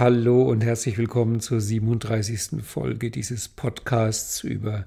[0.00, 2.64] Hallo und herzlich willkommen zur 37.
[2.64, 4.86] Folge dieses Podcasts über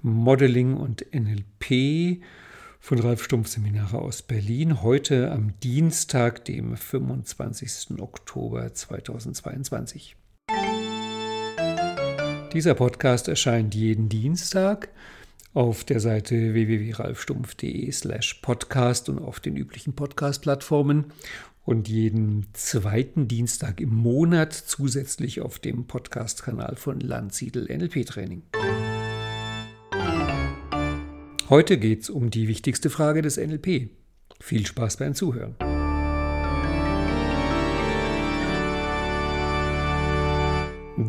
[0.00, 2.22] Modeling und NLP
[2.80, 4.80] von Ralf Stumpf Seminare aus Berlin.
[4.80, 8.00] Heute am Dienstag, dem 25.
[8.00, 10.16] Oktober 2022.
[12.54, 14.88] Dieser Podcast erscheint jeden Dienstag
[15.52, 21.12] auf der Seite www.ralfstumpf.de slash podcast und auf den üblichen Podcast-Plattformen
[21.64, 28.42] und jeden zweiten Dienstag im Monat zusätzlich auf dem Podcast-Kanal von Landsiedel NLP Training.
[31.48, 33.90] Heute geht es um die wichtigste Frage des NLP.
[34.40, 35.54] Viel Spaß beim Zuhören.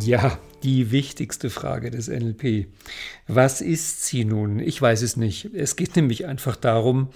[0.01, 2.67] Ja, die wichtigste Frage des NLP.
[3.27, 4.59] Was ist sie nun?
[4.59, 5.53] Ich weiß es nicht.
[5.53, 7.09] Es geht nämlich einfach darum,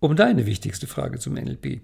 [0.00, 1.82] um deine wichtigste Frage zum NLP.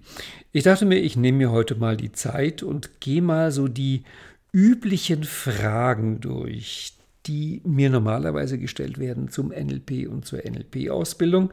[0.51, 4.03] Ich dachte mir, ich nehme mir heute mal die Zeit und gehe mal so die
[4.51, 6.93] üblichen Fragen durch,
[7.27, 11.51] die mir normalerweise gestellt werden zum NLP und zur NLP-Ausbildung.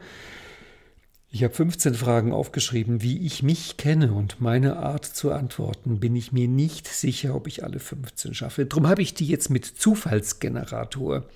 [1.31, 5.99] Ich habe 15 Fragen aufgeschrieben, wie ich mich kenne und meine Art zu antworten.
[5.99, 8.65] Bin ich mir nicht sicher, ob ich alle 15 schaffe.
[8.65, 11.29] Darum habe ich die jetzt mit Zufallsgenerator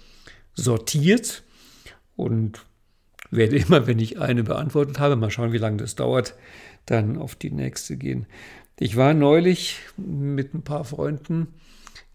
[0.54, 1.42] sortiert
[2.14, 2.64] und
[3.30, 6.34] werde immer, wenn ich eine beantwortet habe, mal schauen, wie lange das dauert,
[6.86, 8.26] dann auf die nächste gehen.
[8.78, 11.48] Ich war neulich mit ein paar Freunden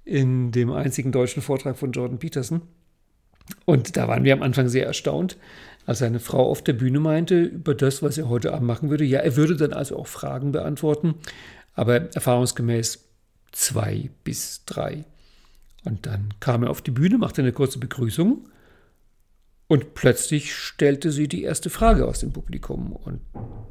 [0.05, 2.61] in dem einzigen deutschen Vortrag von Jordan Peterson.
[3.65, 5.37] Und da waren wir am Anfang sehr erstaunt,
[5.85, 9.03] als seine Frau auf der Bühne meinte über das, was er heute Abend machen würde.
[9.03, 11.15] Ja, er würde dann also auch Fragen beantworten,
[11.73, 13.09] aber erfahrungsgemäß
[13.51, 15.03] zwei bis drei.
[15.83, 18.47] Und dann kam er auf die Bühne, machte eine kurze Begrüßung
[19.73, 22.91] und plötzlich stellte sie die erste Frage aus dem Publikum.
[22.91, 23.21] Und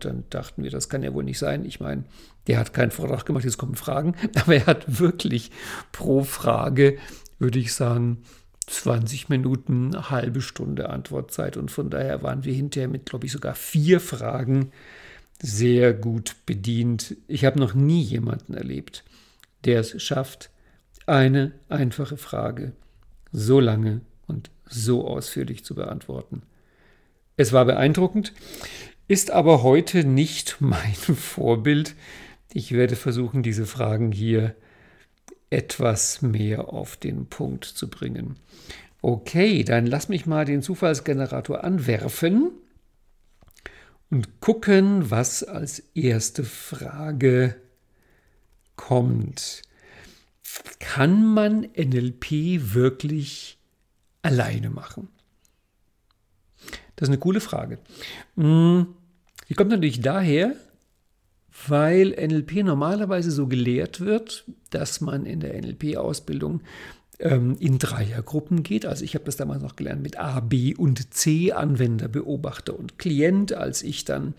[0.01, 1.65] dann dachten wir, das kann ja wohl nicht sein.
[1.65, 2.03] Ich meine,
[2.49, 4.17] der hat keinen Vortrag gemacht, jetzt kommen Fragen.
[4.35, 5.53] Aber er hat wirklich
[5.93, 6.99] pro Frage,
[7.39, 8.25] würde ich sagen,
[8.67, 11.57] 20 Minuten, eine halbe Stunde Antwortzeit.
[11.57, 14.73] Und von daher waren wir hinterher mit, glaube ich, sogar vier Fragen
[15.41, 17.17] sehr gut bedient.
[17.29, 19.05] Ich habe noch nie jemanden erlebt,
[19.65, 20.51] der es schafft,
[21.07, 22.73] eine einfache Frage
[23.31, 24.01] so lange
[24.33, 26.43] und so ausführlich zu beantworten.
[27.37, 28.33] Es war beeindruckend,
[29.09, 31.95] ist aber heute nicht mein Vorbild.
[32.53, 34.55] Ich werde versuchen, diese Fragen hier
[35.51, 38.37] etwas mehr auf den Punkt zu bringen.
[39.03, 42.53] Okay, dann lass mich mal den Zufallsgenerator anwerfen
[44.11, 47.57] und gucken, was als erste Frage
[48.77, 49.63] kommt.
[50.79, 53.59] Kann man NLP wirklich
[54.23, 55.09] alleine machen?
[56.97, 57.79] Das ist eine coole Frage.
[58.37, 58.87] Hm,
[59.49, 60.55] die kommt natürlich daher,
[61.69, 66.63] weil NLP normalerweise so gelehrt wird, dass man in der NLP-Ausbildung
[67.23, 68.85] ähm, in Dreiergruppen geht.
[68.85, 72.99] Also ich habe das damals noch gelernt mit A, B und C, Anwender, Beobachter und
[72.99, 73.53] Klient.
[73.53, 74.35] Als ich dann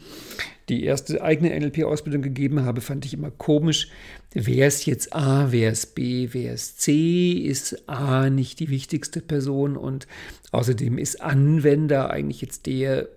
[0.70, 3.90] die erste eigene NLP-Ausbildung gegeben habe, fand ich immer komisch,
[4.34, 9.22] wer ist jetzt A, wer ist B, wer ist C, ist A nicht die wichtigste
[9.22, 10.08] Person und
[10.52, 13.08] außerdem ist Anwender eigentlich jetzt der,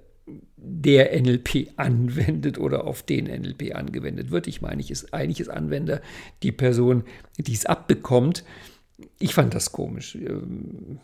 [0.56, 4.46] der NLP anwendet oder auf den NLP angewendet wird.
[4.46, 6.00] Ich meine, ich ist, eigentlich ist Anwender
[6.42, 7.02] die Person,
[7.38, 8.44] die es abbekommt
[9.18, 10.14] ich fand das komisch.
[10.14, 10.98] Ähm,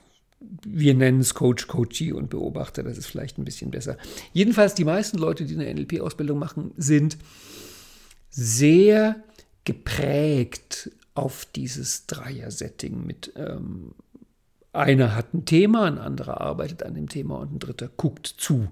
[0.65, 3.97] wir nennen es Coach, Coachee und Beobachter, das ist vielleicht ein bisschen besser.
[4.33, 7.17] Jedenfalls, die meisten Leute, die eine NLP-Ausbildung machen, sind
[8.31, 9.23] sehr
[9.65, 13.93] geprägt auf dieses Dreier-Setting mit ähm,
[14.73, 18.69] einer hat ein Thema, ein anderer arbeitet an dem Thema und ein dritter guckt zu.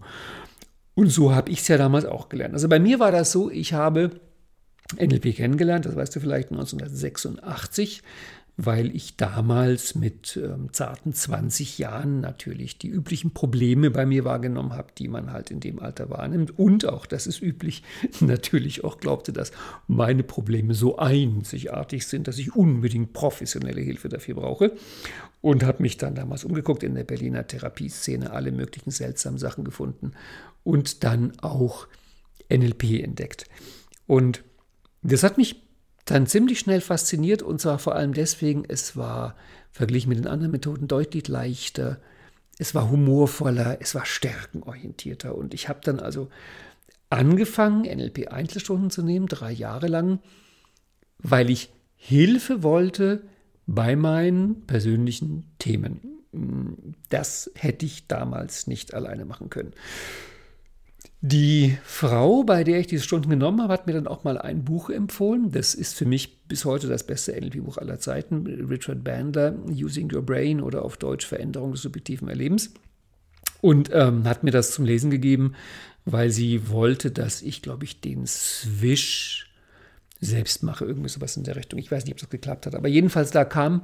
[0.95, 2.55] Und so habe ich es ja damals auch gelernt.
[2.55, 4.11] Also bei mir war das so, ich habe
[4.99, 8.03] NLP kennengelernt, das weißt du vielleicht 1986
[8.65, 14.75] weil ich damals mit ähm, zarten 20 Jahren natürlich die üblichen Probleme bei mir wahrgenommen
[14.75, 16.59] habe, die man halt in dem Alter wahrnimmt.
[16.59, 17.83] Und auch, das ist üblich,
[18.21, 19.53] natürlich auch glaubte, dass
[19.87, 24.73] meine Probleme so einzigartig sind, dass ich unbedingt professionelle Hilfe dafür brauche.
[25.41, 30.13] Und habe mich dann damals umgeguckt in der Berliner Therapieszene, alle möglichen seltsamen Sachen gefunden
[30.65, 31.89] und dann auch
[32.53, 33.47] NLP entdeckt.
[34.07, 34.45] Und
[35.03, 35.63] das hat mich
[36.11, 39.37] dann ziemlich schnell fasziniert und zwar vor allem deswegen, es war
[39.71, 41.99] verglichen mit den anderen Methoden deutlich leichter,
[42.59, 46.29] es war humorvoller, es war stärkenorientierter und ich habe dann also
[47.09, 50.21] angefangen, NLP-Einzelstunden zu nehmen, drei Jahre lang,
[51.19, 53.23] weil ich Hilfe wollte
[53.67, 56.25] bei meinen persönlichen Themen.
[57.09, 59.73] Das hätte ich damals nicht alleine machen können.
[61.23, 64.65] Die Frau, bei der ich diese Stunden genommen habe, hat mir dann auch mal ein
[64.65, 65.53] Buch empfohlen.
[65.53, 68.47] Das ist für mich bis heute das beste NLP-Buch aller Zeiten.
[68.47, 72.73] Richard Bandler, Using Your Brain oder auf Deutsch Veränderung des subjektiven Erlebens.
[73.61, 75.53] Und ähm, hat mir das zum Lesen gegeben,
[76.07, 79.51] weil sie wollte, dass ich, glaube ich, den Swish
[80.21, 81.79] selbst mache, irgendwie sowas in der Richtung.
[81.79, 83.83] Ich weiß nicht, ob das geklappt hat, aber jedenfalls da kam,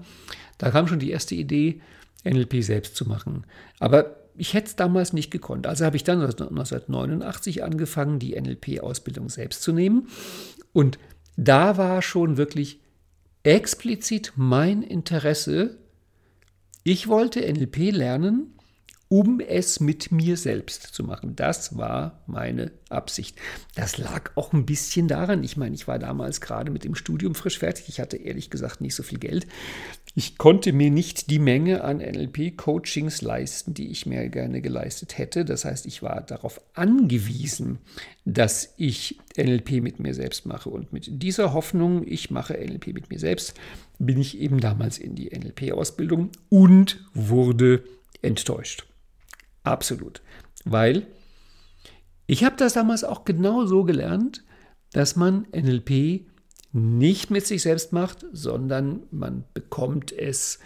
[0.57, 1.83] da kam schon die erste Idee,
[2.25, 3.45] NLP selbst zu machen.
[3.79, 5.67] Aber ich hätte es damals nicht gekonnt.
[5.67, 10.09] Also habe ich dann 1989 angefangen, die NLP-Ausbildung selbst zu nehmen.
[10.73, 10.99] Und
[11.37, 12.81] da war schon wirklich
[13.43, 15.79] explizit mein Interesse.
[16.83, 18.56] Ich wollte NLP lernen,
[19.09, 21.37] um es mit mir selbst zu machen.
[21.37, 23.37] Das war meine Absicht.
[23.75, 27.35] Das lag auch ein bisschen daran, ich meine, ich war damals gerade mit dem Studium
[27.35, 27.89] frisch fertig.
[27.89, 29.47] Ich hatte ehrlich gesagt nicht so viel Geld.
[30.19, 35.45] Ich konnte mir nicht die Menge an NLP-Coachings leisten, die ich mir gerne geleistet hätte.
[35.45, 37.79] Das heißt, ich war darauf angewiesen,
[38.25, 40.71] dass ich NLP mit mir selbst mache.
[40.71, 43.55] Und mit dieser Hoffnung, ich mache NLP mit mir selbst,
[43.99, 47.85] bin ich eben damals in die NLP-Ausbildung und wurde
[48.23, 48.87] enttäuscht.
[49.67, 50.23] Absolut.
[50.65, 51.07] Weil
[52.27, 54.45] ich habe das damals auch genau so gelernt,
[54.93, 56.27] dass man NLP
[56.73, 60.59] nicht mit sich selbst macht, sondern man bekommt es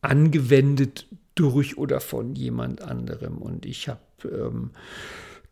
[0.00, 3.38] angewendet durch oder von jemand anderem.
[3.38, 4.70] Und ich habe ähm,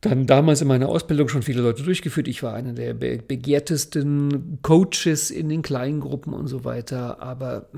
[0.01, 2.29] dann damals in meiner Ausbildung schon viele Leute durchgeführt.
[2.29, 7.69] Ich war einer der begehrtesten Coaches in den kleinen Gruppen und so weiter, aber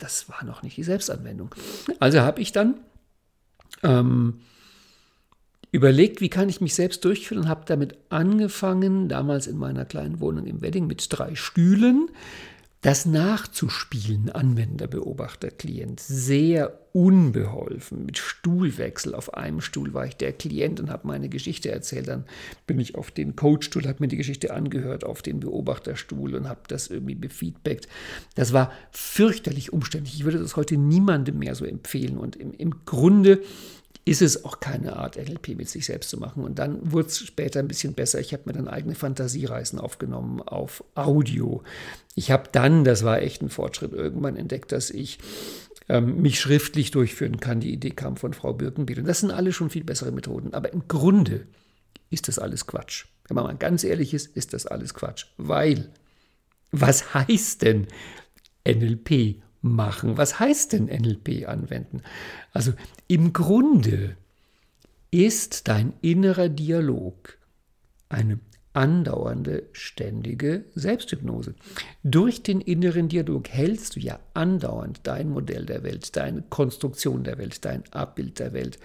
[0.00, 1.54] das war noch nicht die Selbstanwendung.
[2.00, 2.80] Also habe ich dann
[3.82, 4.40] ähm,
[5.70, 10.20] überlegt, wie kann ich mich selbst durchführen und habe damit angefangen, damals in meiner kleinen
[10.20, 12.08] Wohnung im Wedding mit drei Stühlen,
[12.80, 19.14] das nachzuspielen, Anwender, Beobachter, Klient, sehr unbeholfen, mit Stuhlwechsel.
[19.14, 22.06] Auf einem Stuhl war ich der Klient und habe meine Geschichte erzählt.
[22.06, 22.24] Dann
[22.68, 26.60] bin ich auf den Coachstuhl, habe mir die Geschichte angehört, auf den Beobachterstuhl und habe
[26.68, 27.88] das irgendwie befeedbackt.
[28.36, 30.14] Das war fürchterlich umständlich.
[30.14, 32.16] Ich würde das heute niemandem mehr so empfehlen.
[32.16, 33.42] Und im, im Grunde
[34.08, 36.42] ist es auch keine Art, NLP mit sich selbst zu machen.
[36.42, 38.20] Und dann wurde es später ein bisschen besser.
[38.20, 41.62] Ich habe mir dann eigene Fantasiereisen aufgenommen auf Audio.
[42.14, 45.18] Ich habe dann, das war echt ein Fortschritt, irgendwann entdeckt, dass ich
[45.88, 47.60] ähm, mich schriftlich durchführen kann.
[47.60, 49.00] Die Idee kam von Frau Birkenbiel.
[49.00, 50.54] Und das sind alle schon viel bessere Methoden.
[50.54, 51.46] Aber im Grunde
[52.10, 53.06] ist das alles Quatsch.
[53.26, 55.26] Wenn man mal ganz ehrlich ist, ist das alles Quatsch.
[55.36, 55.90] Weil,
[56.70, 57.86] was heißt denn
[58.66, 60.16] NLP machen.
[60.16, 62.02] Was heißt denn NLP anwenden?
[62.52, 62.72] Also
[63.06, 64.16] im Grunde
[65.10, 67.38] ist dein innerer Dialog
[68.08, 68.38] eine
[68.72, 71.54] andauernde, ständige Selbsthypnose.
[72.04, 77.38] Durch den inneren Dialog hältst du ja andauernd dein Modell der Welt, deine Konstruktion der
[77.38, 78.78] Welt, dein Abbild der Welt.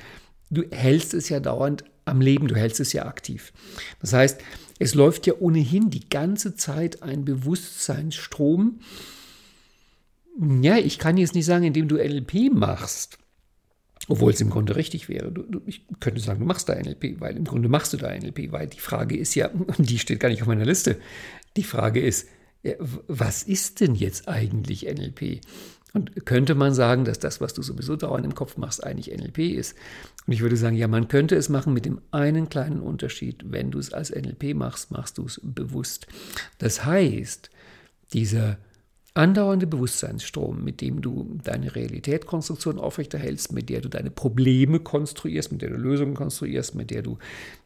[0.49, 3.53] Du hältst es ja dauernd am Leben, du hältst es ja aktiv.
[4.01, 4.41] Das heißt,
[4.79, 8.79] es läuft ja ohnehin die ganze Zeit ein Bewusstseinsstrom,
[10.61, 13.19] ja, ich kann jetzt nicht sagen, indem du NLP machst,
[14.07, 15.31] obwohl es im Grunde richtig wäre.
[15.31, 18.11] Du, du, ich könnte sagen, du machst da NLP, weil im Grunde machst du da
[18.11, 20.97] NLP, weil die Frage ist ja, und die steht gar nicht auf meiner Liste,
[21.55, 22.27] die Frage ist,
[23.07, 25.41] was ist denn jetzt eigentlich NLP?
[25.93, 29.39] Und könnte man sagen, dass das, was du sowieso dauernd im Kopf machst, eigentlich NLP
[29.39, 29.75] ist?
[30.25, 33.43] Und ich würde sagen, ja, man könnte es machen mit dem einen kleinen Unterschied.
[33.45, 36.07] Wenn du es als NLP machst, machst du es bewusst.
[36.57, 37.51] Das heißt,
[38.13, 38.57] dieser
[39.15, 45.61] andauernde Bewusstseinsstrom, mit dem du deine Realitätskonstruktion aufrechterhältst, mit der du deine Probleme konstruierst, mit
[45.61, 47.19] der du Lösungen konstruierst, mit der du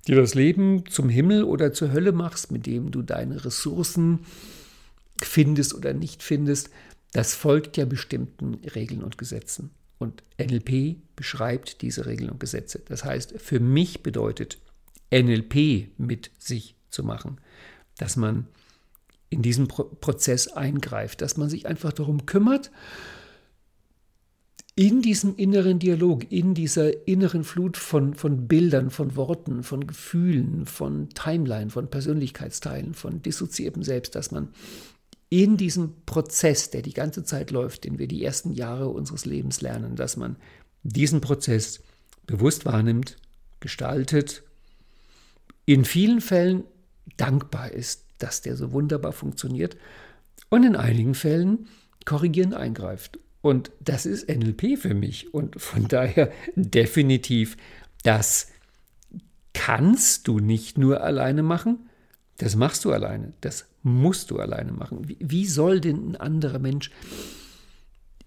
[0.08, 4.20] dir das Leben zum Himmel oder zur Hölle machst, mit dem du deine Ressourcen
[5.22, 6.70] findest oder nicht findest,
[7.14, 9.72] das folgt ja bestimmten Regeln und Gesetzen.
[10.00, 12.82] Und NLP beschreibt diese Regeln und Gesetze.
[12.88, 14.60] Das heißt, für mich bedeutet
[15.12, 17.40] NLP mit sich zu machen,
[17.98, 18.48] dass man
[19.30, 22.72] in diesen Pro Prozess eingreift, dass man sich einfach darum kümmert,
[24.76, 30.68] in diesem inneren Dialog, in dieser inneren Flut von, von Bildern, von Worten, von Gefühlen,
[30.68, 34.50] von Timeline, von Persönlichkeitsteilen, von dissoziiertem Selbst, dass man
[35.30, 39.62] in diesem Prozess, der die ganze Zeit läuft, den wir die ersten Jahre unseres Lebens
[39.62, 40.38] lernen, dass man
[40.84, 41.82] diesen Prozess
[42.28, 43.18] bewusst wahrnimmt,
[43.60, 44.44] gestaltet,
[45.66, 46.66] in vielen Fällen
[47.18, 49.78] dankbar ist, dass der so wunderbar funktioniert
[50.50, 51.68] und in einigen Fällen
[52.06, 53.20] korrigieren eingreift.
[53.42, 55.34] Und das ist NLP für mich.
[55.34, 57.58] Und von daher definitiv,
[58.04, 58.48] das
[59.54, 61.90] kannst du nicht nur alleine machen,
[62.38, 65.08] das machst du alleine, das musst du alleine machen.
[65.08, 66.92] Wie, wie soll denn ein anderer Mensch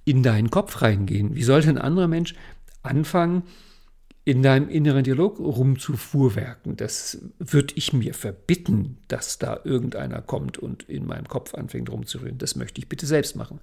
[0.04, 1.36] in deinen Kopf reingehen?
[1.36, 2.34] Wie soll denn ein anderer Mensch
[2.82, 3.44] anfangen,
[4.30, 6.76] in deinem inneren Dialog rumzufuhrwerken.
[6.76, 12.38] Das würde ich mir verbitten, dass da irgendeiner kommt und in meinem Kopf anfängt rumzurühren.
[12.38, 13.58] Das möchte ich bitte selbst machen.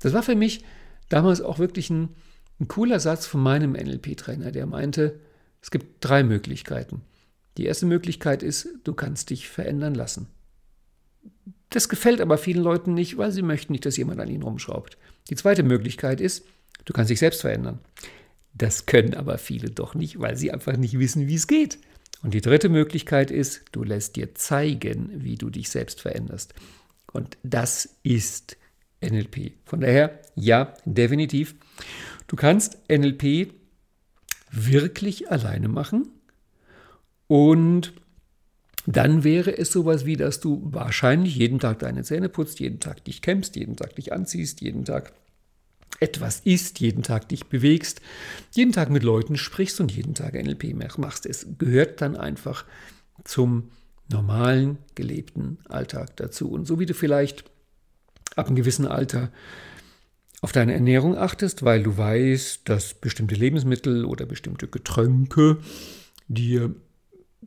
[0.00, 0.64] Das war für mich
[1.10, 2.08] damals auch wirklich ein,
[2.58, 5.20] ein cooler Satz von meinem NLP-Trainer, der meinte,
[5.60, 7.02] es gibt drei Möglichkeiten.
[7.58, 10.28] Die erste Möglichkeit ist, du kannst dich verändern lassen.
[11.68, 14.96] Das gefällt aber vielen Leuten nicht, weil sie möchten nicht, dass jemand an ihnen rumschraubt.
[15.28, 16.46] Die zweite Möglichkeit ist,
[16.86, 17.80] du kannst dich selbst verändern.
[18.56, 21.78] Das können aber viele doch nicht, weil sie einfach nicht wissen, wie es geht.
[22.22, 26.54] Und die dritte Möglichkeit ist, du lässt dir zeigen, wie du dich selbst veränderst.
[27.12, 28.56] Und das ist
[29.02, 29.52] NLP.
[29.64, 31.54] Von daher, ja, definitiv.
[32.26, 33.52] Du kannst NLP
[34.50, 36.08] wirklich alleine machen
[37.26, 37.92] und
[38.86, 43.04] dann wäre es sowas wie, dass du wahrscheinlich jeden Tag deine Zähne putzt, jeden Tag
[43.04, 45.12] dich kämmst, jeden Tag dich anziehst, jeden Tag
[46.00, 48.00] etwas isst, jeden Tag dich bewegst,
[48.52, 51.26] jeden Tag mit Leuten sprichst und jeden Tag NLP machst.
[51.26, 52.64] Es gehört dann einfach
[53.24, 53.70] zum
[54.10, 56.50] normalen, gelebten Alltag dazu.
[56.50, 57.44] Und so wie du vielleicht
[58.36, 59.30] ab einem gewissen Alter
[60.42, 65.58] auf deine Ernährung achtest, weil du weißt, dass bestimmte Lebensmittel oder bestimmte Getränke
[66.28, 66.74] dir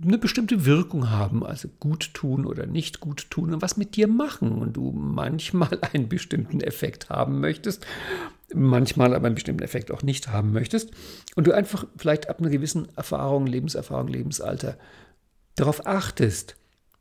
[0.01, 4.07] eine bestimmte Wirkung haben, also gut tun oder nicht gut tun und was mit dir
[4.07, 7.85] machen und du manchmal einen bestimmten Effekt haben möchtest,
[8.53, 10.91] manchmal aber einen bestimmten Effekt auch nicht haben möchtest
[11.35, 14.77] und du einfach vielleicht ab einer gewissen Erfahrung, Lebenserfahrung, Lebensalter
[15.55, 16.55] darauf achtest,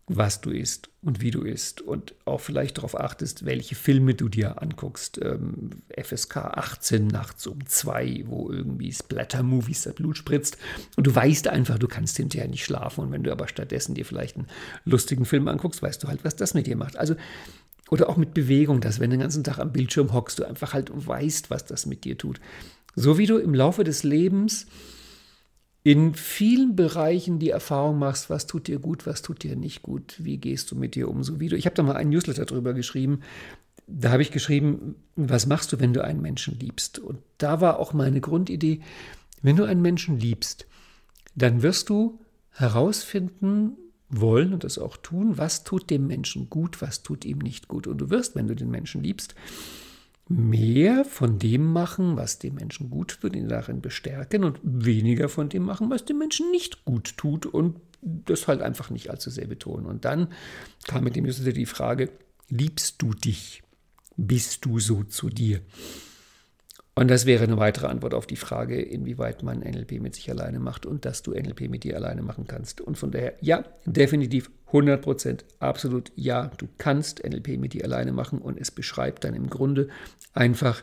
[0.09, 4.29] was du isst und wie du isst und auch vielleicht darauf achtest, welche Filme du
[4.29, 5.21] dir anguckst.
[5.23, 5.71] Ähm,
[6.03, 10.57] FSK 18 nachts um zwei, wo irgendwie Splatter-Movies das Blut spritzt
[10.97, 14.07] und du weißt einfach, du kannst hinterher nicht schlafen und wenn du aber stattdessen dir
[14.07, 14.49] vielleicht einen
[14.85, 16.97] lustigen Film anguckst, weißt du halt, was das mit dir macht.
[16.97, 17.15] Also
[17.91, 20.75] oder auch mit Bewegung, dass wenn du den ganzen Tag am Bildschirm hockst, du einfach
[20.75, 22.41] halt weißt, was das mit dir tut.
[22.95, 24.67] So wie du im Laufe des Lebens
[25.85, 30.17] in vielen Bereichen die Erfahrung machst, was tut dir gut, was tut dir nicht gut,
[30.19, 31.57] wie gehst du mit dir um, so wie du.
[31.57, 33.21] Ich habe da mal einen Newsletter drüber geschrieben.
[33.87, 36.99] Da habe ich geschrieben, was machst du, wenn du einen Menschen liebst?
[36.99, 38.81] Und da war auch meine Grundidee,
[39.41, 40.67] wenn du einen Menschen liebst,
[41.35, 43.77] dann wirst du herausfinden
[44.11, 47.87] wollen und das auch tun, was tut dem Menschen gut, was tut ihm nicht gut.
[47.87, 49.35] Und du wirst, wenn du den Menschen liebst,
[50.29, 55.49] mehr von dem machen, was dem Menschen gut tut, ihn darin bestärken und weniger von
[55.49, 59.47] dem machen, was dem Menschen nicht gut tut und das halt einfach nicht allzu sehr
[59.47, 59.87] betonen.
[59.87, 60.29] Und dann
[60.87, 62.11] kam mit dem Newsletter die Frage,
[62.49, 63.63] liebst du dich?
[64.17, 65.61] Bist du so zu dir?
[66.99, 70.59] Und das wäre eine weitere Antwort auf die Frage, inwieweit man NLP mit sich alleine
[70.59, 72.81] macht und dass du NLP mit dir alleine machen kannst.
[72.81, 78.11] Und von daher, ja, definitiv 100 Prozent, absolut ja, du kannst NLP mit dir alleine
[78.11, 79.87] machen und es beschreibt dann im Grunde
[80.33, 80.83] einfach,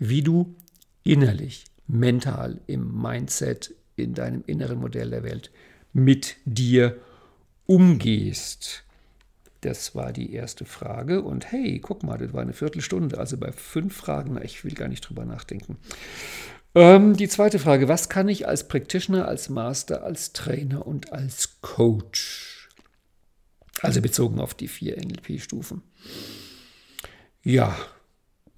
[0.00, 0.56] wie du
[1.04, 5.52] innerlich, mental, im Mindset, in deinem inneren Modell der Welt
[5.92, 6.96] mit dir
[7.66, 8.82] umgehst.
[9.62, 11.22] Das war die erste Frage.
[11.22, 13.18] Und hey, guck mal, das war eine Viertelstunde.
[13.18, 15.78] Also bei fünf Fragen, ich will gar nicht drüber nachdenken.
[16.74, 21.60] Ähm, die zweite Frage, was kann ich als Practitioner, als Master, als Trainer und als
[21.60, 22.68] Coach?
[23.80, 25.82] Also bezogen auf die vier NLP-Stufen.
[27.42, 27.76] Ja,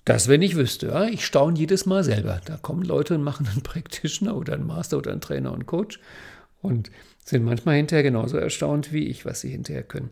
[0.07, 0.89] das, wenn ich wüsste.
[0.89, 1.05] Ja?
[1.05, 2.41] Ich staune jedes Mal selber.
[2.45, 6.01] Da kommen Leute und machen einen Practitioner oder einen Master oder einen Trainer und Coach
[6.63, 6.91] und
[7.25, 10.11] sind manchmal hinterher genauso erstaunt wie ich, was sie hinterher können.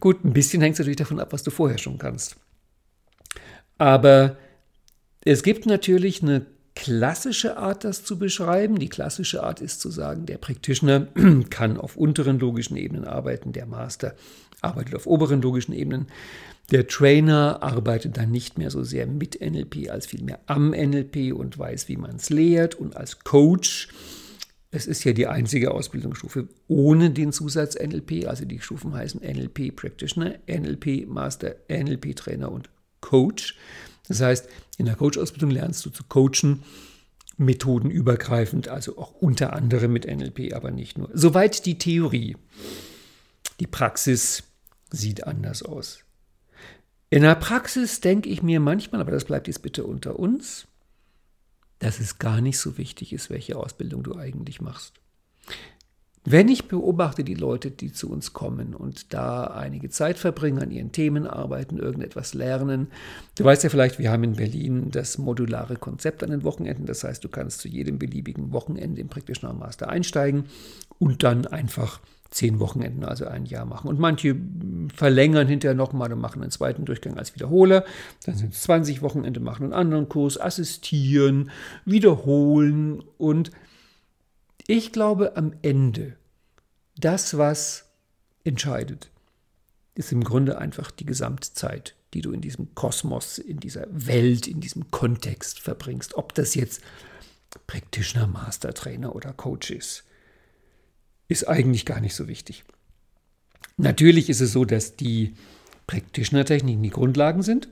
[0.00, 2.36] Gut, ein bisschen hängt es natürlich davon ab, was du vorher schon kannst.
[3.78, 4.36] Aber
[5.24, 8.78] es gibt natürlich eine klassische Art, das zu beschreiben.
[8.78, 11.08] Die klassische Art ist zu sagen, der Practitioner
[11.50, 14.14] kann auf unteren logischen Ebenen arbeiten, der Master
[14.62, 16.06] arbeitet auf oberen logischen Ebenen.
[16.70, 21.58] Der Trainer arbeitet dann nicht mehr so sehr mit NLP als vielmehr am NLP und
[21.58, 22.76] weiß, wie man es lehrt.
[22.76, 23.88] Und als Coach
[24.70, 29.74] es ist ja die einzige Ausbildungsstufe ohne den Zusatz NLP, also die Stufen heißen NLP
[29.74, 33.56] Practitioner, NLP Master, NLP Trainer und Coach.
[34.06, 34.48] Das heißt,
[34.78, 36.62] in der Coach-Ausbildung lernst du zu coachen,
[37.36, 41.10] methodenübergreifend, also auch unter anderem mit NLP, aber nicht nur.
[41.14, 42.36] Soweit die Theorie.
[43.58, 44.44] Die Praxis
[44.90, 46.04] sieht anders aus.
[47.08, 50.68] In der Praxis denke ich mir manchmal, aber das bleibt jetzt bitte unter uns,
[51.80, 54.94] dass es gar nicht so wichtig ist, welche Ausbildung du eigentlich machst.
[56.24, 60.70] Wenn ich beobachte die Leute, die zu uns kommen und da einige Zeit verbringen, an
[60.70, 62.88] ihren Themen arbeiten, irgendetwas lernen.
[63.36, 66.84] Du weißt ja vielleicht, wir haben in Berlin das modulare Konzept an den Wochenenden.
[66.84, 70.44] Das heißt, du kannst zu jedem beliebigen Wochenende im praktischen Master einsteigen
[70.98, 73.88] und dann einfach zehn Wochenenden, also ein Jahr machen.
[73.88, 74.36] Und manche
[74.94, 77.84] verlängern hinterher nochmal und machen einen zweiten Durchgang als Wiederholer.
[78.24, 81.50] Dann sind es 20 Wochenende, machen einen anderen Kurs, assistieren,
[81.84, 83.02] wiederholen.
[83.18, 83.50] Und
[84.66, 86.16] Ich glaube, am Ende,
[86.96, 87.86] das, was
[88.44, 89.10] entscheidet,
[89.96, 94.60] ist im Grunde einfach die Gesamtzeit, die du in diesem Kosmos, in dieser Welt, in
[94.60, 96.14] diesem Kontext verbringst.
[96.14, 96.82] Ob das jetzt
[97.66, 100.04] Practitioner, Mastertrainer oder Coach ist,
[101.30, 102.64] ist eigentlich gar nicht so wichtig.
[103.76, 105.34] Natürlich ist es so, dass die
[105.86, 107.68] Practitioner-Techniken die Grundlagen sind.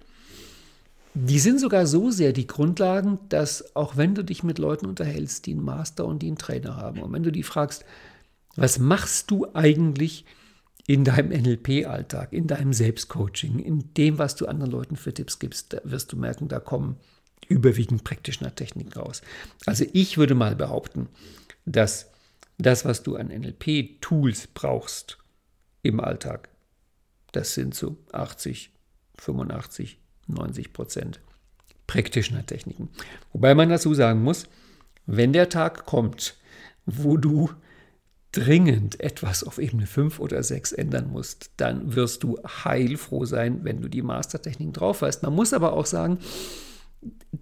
[1.15, 5.47] Die sind sogar so sehr die Grundlagen, dass auch wenn du dich mit Leuten unterhältst,
[5.47, 7.85] die einen Master und die einen Trainer haben, und wenn du die fragst,
[8.55, 10.25] was machst du eigentlich
[10.87, 15.77] in deinem NLP-Alltag, in deinem Selbstcoaching, in dem, was du anderen Leuten für Tipps gibst,
[15.83, 16.97] wirst du merken, da kommen
[17.49, 19.21] überwiegend Practitioner-Techniken raus.
[19.67, 21.09] Also ich würde mal behaupten,
[21.67, 22.11] dass
[22.59, 25.19] das, was du an NLP-Tools brauchst
[25.83, 26.49] im Alltag,
[27.33, 28.73] das sind so 80,
[29.17, 31.21] 85, 90 Prozent
[31.87, 32.91] Practitioner-Techniken.
[33.33, 34.47] Wobei man dazu sagen muss,
[35.07, 36.37] wenn der Tag kommt,
[36.85, 37.51] wo du
[38.33, 43.81] dringend etwas auf Ebene 5 oder 6 ändern musst, dann wirst du heilfroh sein, wenn
[43.81, 45.23] du die Mastertechniken drauf hast.
[45.23, 46.19] Man muss aber auch sagen,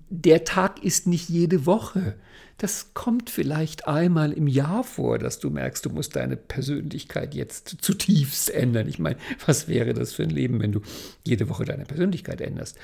[0.09, 2.17] der Tag ist nicht jede Woche.
[2.59, 7.77] Das kommt vielleicht einmal im Jahr vor, dass du merkst, du musst deine Persönlichkeit jetzt
[7.83, 8.89] zutiefst ändern.
[8.89, 10.81] Ich meine, was wäre das für ein Leben, wenn du
[11.25, 12.79] jede Woche deine Persönlichkeit änderst?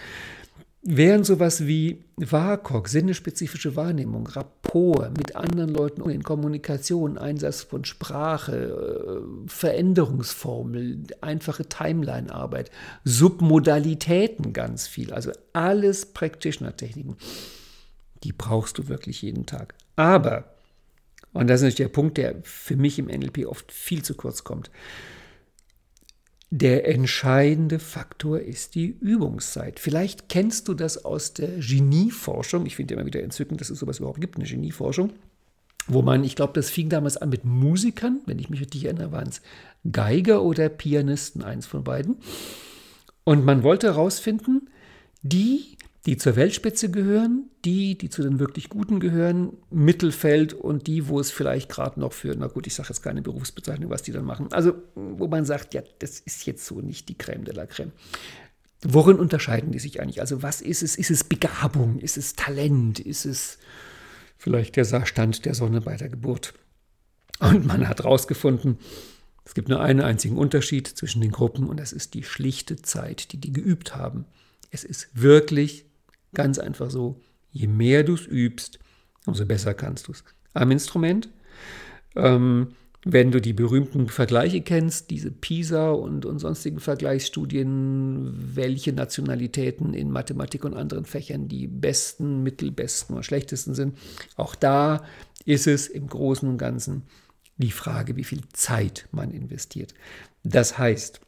[0.83, 8.57] Wären sowas wie WAKOK, sinnespezifische Wahrnehmung, Rapport mit anderen Leuten in Kommunikation, Einsatz von Sprache,
[8.57, 12.71] äh, Veränderungsformel, einfache Timeline-Arbeit,
[13.05, 17.17] Submodalitäten ganz viel, also alles Practitioner-Techniken.
[18.25, 19.75] Die brauchst du wirklich jeden Tag.
[19.95, 20.53] Aber,
[21.33, 24.71] und das ist der Punkt, der für mich im NLP oft viel zu kurz kommt,
[26.55, 29.81] der entscheidende Faktor ist die Übungszeit.
[29.81, 32.67] Vielleicht kennst du das aus der Genieforschung.
[32.67, 35.15] Ich finde immer wieder entzückend, dass es sowas überhaupt gibt, eine Genieforschung.
[35.87, 39.13] Wo man, ich glaube, das fing damals an mit Musikern, wenn ich mich richtig erinnere,
[39.13, 39.41] waren es
[39.91, 42.19] Geiger oder Pianisten, eins von beiden.
[43.25, 44.69] Und man wollte herausfinden,
[45.23, 51.07] die die zur Weltspitze gehören, die, die zu den wirklich Guten gehören, Mittelfeld und die,
[51.07, 54.11] wo es vielleicht gerade noch für, na gut, ich sage jetzt keine Berufsbezeichnung, was die
[54.11, 54.53] dann machen.
[54.53, 57.93] Also, wo man sagt, ja, das ist jetzt so nicht die Crème de la Crème.
[58.85, 60.21] Worin unterscheiden die sich eigentlich?
[60.21, 60.97] Also, was ist es?
[60.97, 62.01] Ist es Begabung?
[62.01, 62.99] Ist es Talent?
[62.99, 63.59] Ist es
[64.39, 66.53] vielleicht der Stand der Sonne bei der Geburt?
[67.39, 68.79] Und man hat herausgefunden,
[69.45, 73.33] es gibt nur einen einzigen Unterschied zwischen den Gruppen und das ist die schlichte Zeit,
[73.33, 74.25] die die geübt haben.
[74.71, 75.87] Es ist wirklich
[76.35, 78.79] Ganz einfach so, je mehr du es übst,
[79.27, 80.25] umso besser kannst du es.
[80.55, 81.29] Am Instrument,
[82.17, 82.69] ähm,
[83.05, 90.11] wenn du die berühmten Vergleiche kennst, diese PISA und, und sonstigen Vergleichsstudien, welche Nationalitäten in
[90.11, 93.99] Mathematik und anderen Fächern die besten, mittelbesten oder schlechtesten sind,
[94.37, 95.05] auch da
[95.45, 97.03] ist es im Großen und Ganzen
[97.57, 99.95] die Frage, wie viel Zeit man investiert.
[100.45, 101.21] Das heißt,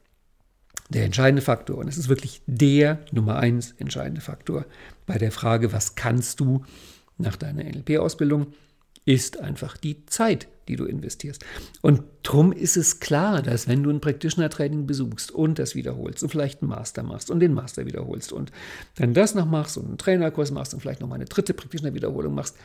[0.91, 4.67] der entscheidende Faktor, und es ist wirklich der Nummer eins entscheidende Faktor
[5.07, 6.65] bei der Frage, was kannst du
[7.19, 8.49] nach deiner NLP-Ausbildung,
[9.05, 11.45] ist einfach die Zeit, die du investierst.
[11.83, 16.31] Und darum ist es klar, dass wenn du ein Practitioner-Training besuchst und das wiederholst und
[16.31, 18.51] vielleicht einen Master machst und den Master wiederholst und
[18.97, 22.35] dann das noch machst und einen Trainerkurs machst und vielleicht noch mal eine dritte Practitioner-Wiederholung
[22.35, 22.57] machst,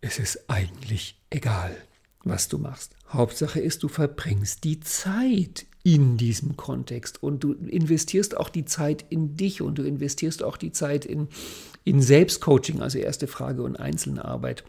[0.00, 1.76] es ist eigentlich egal,
[2.24, 2.96] was du machst.
[3.08, 9.06] Hauptsache ist, du verbringst die Zeit in diesem Kontext und du investierst auch die Zeit
[9.08, 11.28] in dich und du investierst auch die Zeit in,
[11.82, 14.64] in Selbstcoaching, also erste Frage und einzelne Arbeit.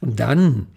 [0.00, 0.68] Und dann,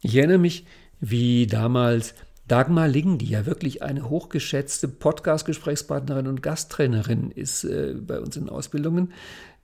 [0.00, 0.64] ich erinnere mich,
[1.00, 2.14] wie damals
[2.46, 8.48] Dagmar Ling, die ja wirklich eine hochgeschätzte Podcast-Gesprächspartnerin und Gasttrainerin ist äh, bei uns in
[8.48, 9.12] Ausbildungen,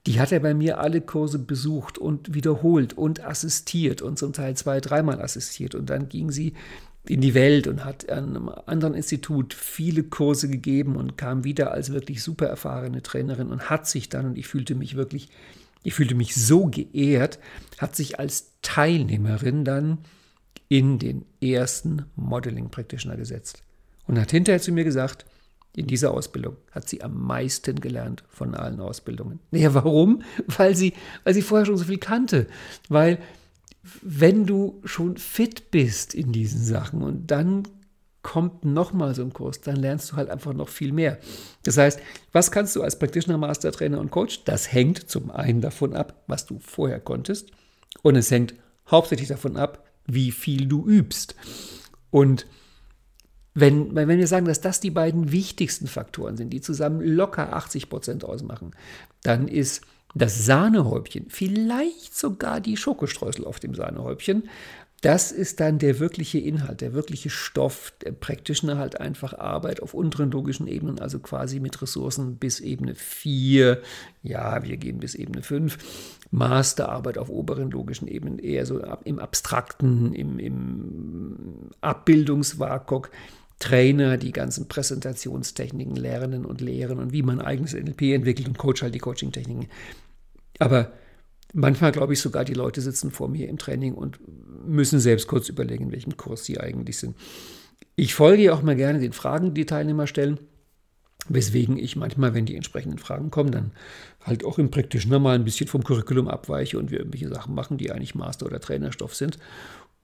[0.09, 4.57] die hat er bei mir alle Kurse besucht und wiederholt und assistiert und zum Teil
[4.57, 5.77] zwei, dreimal assistiert.
[5.77, 6.55] Und dann ging sie
[7.07, 11.73] in die Welt und hat an einem anderen Institut viele Kurse gegeben und kam wieder
[11.73, 15.29] als wirklich super erfahrene Trainerin und hat sich dann, und ich fühlte mich wirklich,
[15.83, 17.41] ich fühlte mich so geehrt,
[17.79, 19.99] hat sich als Teilnehmerin dann
[20.69, 23.65] in den ersten Modeling Practitioner gesetzt
[24.07, 25.27] und hat hinterher zu mir gesagt,
[25.75, 29.41] in dieser Ausbildung hat sie am meisten gelernt von allen Ausbildungen.
[29.51, 30.23] Ja, warum?
[30.47, 30.93] Weil sie,
[31.25, 32.47] weil sie vorher schon so viel kannte.
[32.89, 33.19] Weil
[34.03, 37.65] wenn du schon fit bist in diesen Sachen und dann
[38.23, 41.19] kommt nochmal so ein Kurs, dann lernst du halt einfach noch viel mehr.
[41.65, 44.45] Das heißt, was kannst du als Practitioner, Master, Trainer und Coach?
[44.45, 47.51] Das hängt zum einen davon ab, was du vorher konntest
[48.03, 48.55] und es hängt
[48.89, 51.35] hauptsächlich davon ab, wie viel du übst.
[52.11, 52.47] Und
[53.55, 57.91] wenn, wenn wir sagen, dass das die beiden wichtigsten Faktoren sind, die zusammen locker 80
[57.91, 58.71] Prozent ausmachen,
[59.23, 59.83] dann ist
[60.15, 64.45] das Sahnehäubchen, vielleicht sogar die Schokostreusel auf dem Sahnehäubchen,
[65.03, 69.95] das ist dann der wirkliche Inhalt, der wirkliche Stoff, der Practitioner halt einfach Arbeit auf
[69.95, 73.83] unteren logischen Ebenen, also quasi mit Ressourcen bis Ebene 4,
[74.23, 75.77] ja, wir gehen bis Ebene 5,
[76.31, 83.11] Masterarbeit auf oberen logischen Ebenen, eher so im Abstrakten, im, im Abbildungswakok,
[83.63, 88.83] Trainer, die ganzen Präsentationstechniken lernen und lehren und wie man eigenes NLP entwickelt und Coach
[88.83, 89.69] halt die Coaching-Techniken.
[90.59, 90.93] Aber
[91.53, 94.19] Manchmal glaube ich sogar, die Leute sitzen vor mir im Training und
[94.67, 97.15] müssen selbst kurz überlegen, in welchem Kurs sie eigentlich sind.
[97.95, 100.39] Ich folge ja auch mal gerne den Fragen, die die Teilnehmer stellen,
[101.29, 103.73] weswegen ich manchmal, wenn die entsprechenden Fragen kommen, dann
[104.25, 107.77] halt auch im Praktischen mal ein bisschen vom Curriculum abweiche und wir irgendwelche Sachen machen,
[107.77, 109.39] die eigentlich Master- oder Trainerstoff sind.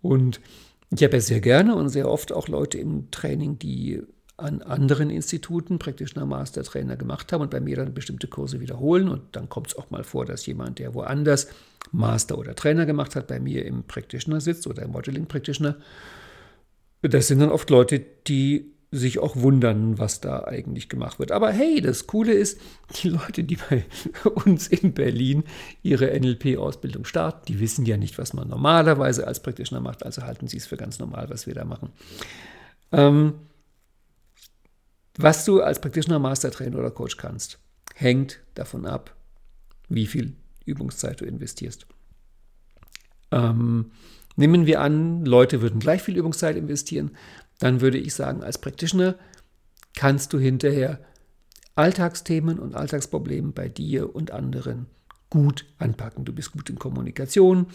[0.02, 0.40] Und
[0.90, 4.02] ich habe ja sehr gerne und sehr oft auch Leute im Training, die
[4.38, 9.08] an anderen Instituten Practitioner Master Trainer gemacht haben und bei mir dann bestimmte Kurse wiederholen.
[9.08, 11.48] Und dann kommt es auch mal vor, dass jemand, der woanders
[11.90, 15.76] Master oder Trainer gemacht hat, bei mir im Practitioner sitzt oder im Modeling Practitioner.
[17.02, 21.30] Das sind dann oft Leute, die sich auch wundern, was da eigentlich gemacht wird.
[21.30, 22.58] Aber hey, das Coole ist,
[23.02, 23.84] die Leute, die bei
[24.44, 25.44] uns in Berlin
[25.82, 30.48] ihre NLP-Ausbildung starten, die wissen ja nicht, was man normalerweise als Practitioner macht, also halten
[30.48, 31.90] sie es für ganz normal, was wir da machen.
[32.92, 33.34] Ähm,
[35.18, 37.58] was du als Practitioner, Master, Trainer oder Coach kannst,
[37.94, 39.14] hängt davon ab,
[39.88, 41.86] wie viel Übungszeit du investierst.
[43.32, 43.90] Ähm,
[44.36, 47.10] nehmen wir an, Leute würden gleich viel Übungszeit investieren,
[47.58, 49.16] dann würde ich sagen, als Practitioner
[49.94, 51.00] kannst du hinterher
[51.74, 54.86] Alltagsthemen und Alltagsprobleme bei dir und anderen
[55.30, 56.24] gut anpacken.
[56.24, 57.66] Du bist gut in Kommunikation,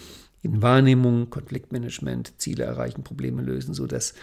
[0.42, 4.14] in Wahrnehmung, Konfliktmanagement, Ziele erreichen, Probleme lösen, sodass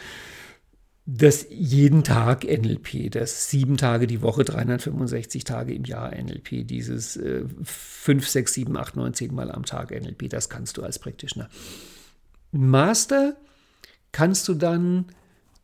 [1.07, 7.17] das jeden Tag NLP, das sieben Tage die Woche, 365 Tage im Jahr NLP, dieses
[7.17, 10.99] äh, fünf, sechs, sieben, acht, neun, zehn Mal am Tag NLP, das kannst du als
[10.99, 11.49] Practitioner.
[12.53, 13.35] Master
[14.13, 15.07] kannst du dann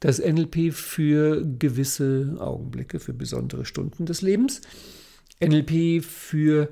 [0.00, 4.60] das NLP für gewisse Augenblicke, für besondere Stunden des Lebens,
[5.40, 6.68] NLP für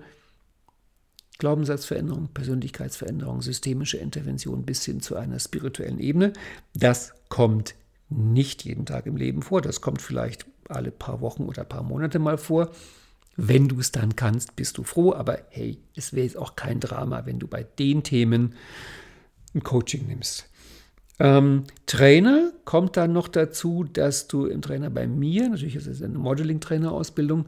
[1.39, 6.33] Glaubenssatzveränderung, Persönlichkeitsveränderung, systemische Intervention bis hin zu einer spirituellen Ebene.
[6.75, 7.75] Das kommt
[8.09, 9.61] nicht jeden Tag im Leben vor.
[9.61, 12.71] Das kommt vielleicht alle paar Wochen oder paar Monate mal vor.
[13.37, 15.13] Wenn du es dann kannst, bist du froh.
[15.13, 18.55] Aber hey, es wäre jetzt auch kein Drama, wenn du bei den Themen
[19.55, 20.49] ein Coaching nimmst.
[21.21, 26.03] Ähm, Trainer kommt dann noch dazu, dass du im Trainer bei mir, natürlich ist es
[26.03, 27.47] eine Modeling-Trainer-Ausbildung,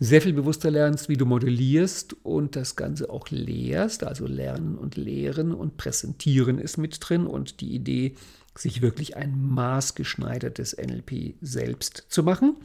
[0.00, 4.04] sehr viel bewusster lernst, wie du modellierst und das Ganze auch lehrst.
[4.04, 8.14] Also Lernen und Lehren und Präsentieren ist mit drin und die Idee,
[8.56, 12.56] sich wirklich ein maßgeschneidertes NLP selbst zu machen.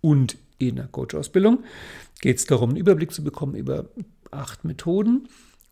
[0.00, 1.64] Und in der Coach-Ausbildung
[2.20, 3.90] geht es darum, einen Überblick zu bekommen über
[4.30, 5.28] acht Methoden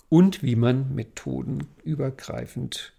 [0.09, 2.93] und wie man methodenübergreifend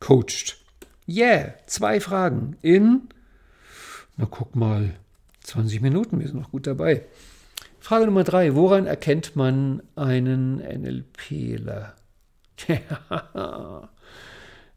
[0.00, 0.63] coacht.
[1.06, 3.08] Yeah, zwei Fragen in,
[4.16, 4.94] na guck mal,
[5.42, 7.04] 20 Minuten, wir sind noch gut dabei.
[7.78, 11.94] Frage Nummer drei, woran erkennt man einen NLPler?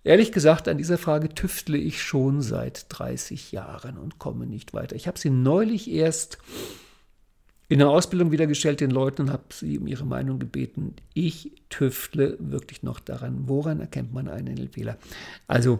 [0.04, 4.98] Ehrlich gesagt, an dieser Frage tüftle ich schon seit 30 Jahren und komme nicht weiter.
[4.98, 6.38] Ich habe sie neulich erst
[7.70, 10.96] in der Ausbildung wieder gestellt den Leuten und habe sie um ihre Meinung gebeten.
[11.14, 14.98] Ich tüftle wirklich noch daran, woran erkennt man einen NLPler?
[15.48, 15.80] Also,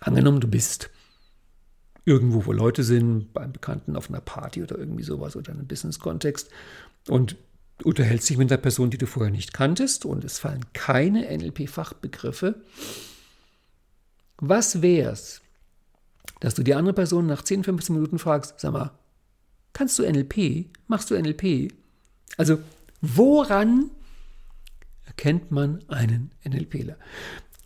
[0.00, 0.90] angenommen, du bist
[2.04, 5.68] irgendwo, wo Leute sind, beim Bekannten auf einer Party oder irgendwie sowas oder in einem
[5.68, 6.48] Business-Kontext
[7.08, 7.36] und
[7.84, 12.56] unterhältst dich mit einer Person, die du vorher nicht kanntest und es fallen keine NLP-Fachbegriffe
[14.40, 15.40] was wär's,
[16.40, 18.92] dass du die andere Person nach 10, 15 Minuten fragst, sag mal,
[19.72, 20.66] kannst du NLP?
[20.86, 21.72] Machst du NLP?
[22.36, 22.58] Also,
[23.00, 23.90] woran
[25.04, 26.96] erkennt man einen NLPler?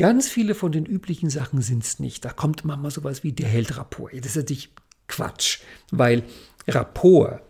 [0.02, 2.24] Ganz viele von den üblichen Sachen sind es nicht.
[2.24, 4.12] Da kommt manchmal sowas wie, der hält Rapport.
[4.12, 4.70] Das ist natürlich
[5.06, 5.60] Quatsch,
[5.92, 6.24] weil
[6.66, 7.40] Rapport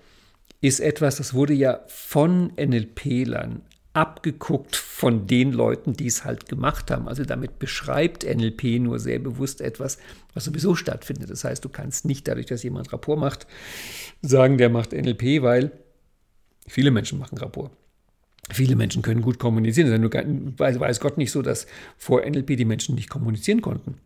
[0.60, 3.62] ist etwas, das wurde ja von NLPlern
[3.94, 7.08] abgeguckt von den Leuten, die es halt gemacht haben.
[7.08, 9.96] Also damit beschreibt NLP nur sehr bewusst etwas,
[10.34, 11.30] was sowieso stattfindet.
[11.30, 13.46] Das heißt, du kannst nicht dadurch, dass jemand Rapport macht,
[14.20, 15.72] sagen, der macht NLP, weil
[16.68, 17.70] viele Menschen machen Rapport.
[18.50, 19.92] Viele Menschen können gut kommunizieren.
[19.92, 23.98] Es ist weiß, weiß Gott nicht so, dass vor NLP die Menschen nicht kommunizieren konnten.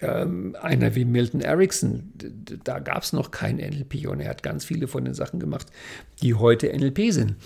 [0.00, 2.12] Ähm, einer wie Milton Erickson,
[2.64, 5.68] da gab es noch kein NLP und er hat ganz viele von den Sachen gemacht,
[6.22, 7.36] die heute NLP sind.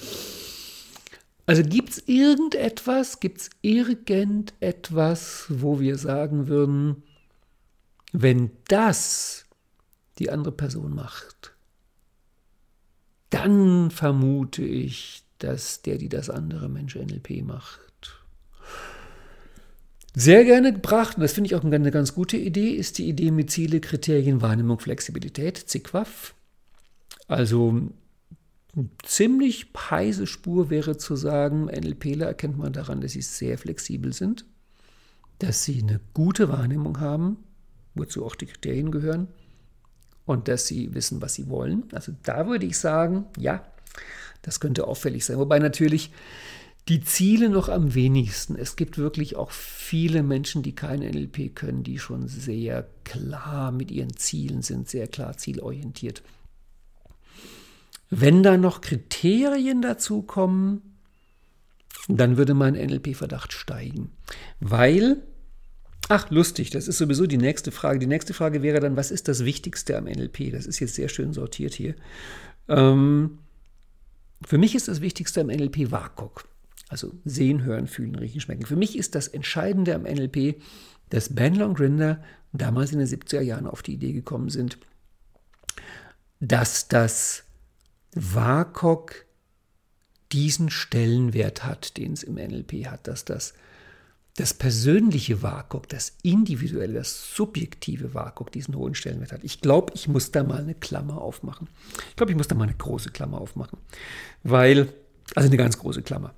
[1.47, 7.03] Also gibt es irgendetwas, gibt es irgendetwas, wo wir sagen würden,
[8.13, 9.47] wenn das
[10.19, 11.55] die andere Person macht,
[13.31, 17.81] dann vermute ich, dass der, die das andere Mensch NLP macht.
[20.15, 23.31] Sehr gerne gebracht, und das finde ich auch eine ganz gute Idee, ist die Idee
[23.31, 26.35] mit Ziele, Kriterien, Wahrnehmung, Flexibilität, ZICWAF.
[27.29, 27.91] Also
[29.05, 34.45] ziemlich heiße Spur wäre zu sagen, NLPler erkennt man daran, dass sie sehr flexibel sind,
[35.39, 37.39] dass sie eine gute Wahrnehmung haben,
[37.95, 39.29] wozu auch die Kriterien gehören,
[40.27, 41.85] und dass sie wissen, was sie wollen.
[41.93, 43.65] Also da würde ich sagen, ja,
[44.43, 45.39] das könnte auffällig sein.
[45.39, 46.11] Wobei natürlich
[46.89, 48.57] die Ziele noch am wenigsten.
[48.57, 53.91] Es gibt wirklich auch viele Menschen, die kein NLP können, die schon sehr klar mit
[53.91, 56.23] ihren Zielen sind, sehr klar zielorientiert.
[58.09, 60.83] Wenn da noch Kriterien dazu kommen,
[62.09, 64.11] dann würde mein NLP-Verdacht steigen.
[64.59, 65.23] Weil,
[66.09, 68.01] ach lustig, das ist sowieso die nächste Frage.
[68.01, 70.51] Die nächste Frage wäre dann, was ist das Wichtigste am NLP?
[70.51, 71.95] Das ist jetzt sehr schön sortiert hier.
[72.69, 73.39] Ähm,
[74.45, 76.49] für mich ist das Wichtigste am NLP WAKOK.
[76.89, 78.67] Also sehen, hören, fühlen, riechen, schmecken.
[78.67, 80.61] Für mich ist das Entscheidende am NLP,
[81.11, 82.23] dass Ben und Grinder
[82.53, 84.79] damals in den 70er Jahren auf die Idee gekommen sind,
[86.41, 87.45] dass das
[88.15, 89.27] WAKOK
[90.33, 93.55] diesen Stellenwert hat, den es im NLP hat, dass das
[94.41, 99.45] das persönliche WAKOK, das individuelle, das subjektive WAKOK diesen hohen Stellenwert hat.
[99.45, 101.69] Ich glaube, ich muss da mal eine Klammer aufmachen.
[102.09, 103.79] Ich glaube, ich muss da mal eine große Klammer aufmachen,
[104.43, 104.89] weil,
[105.35, 106.35] also eine ganz große Klammer.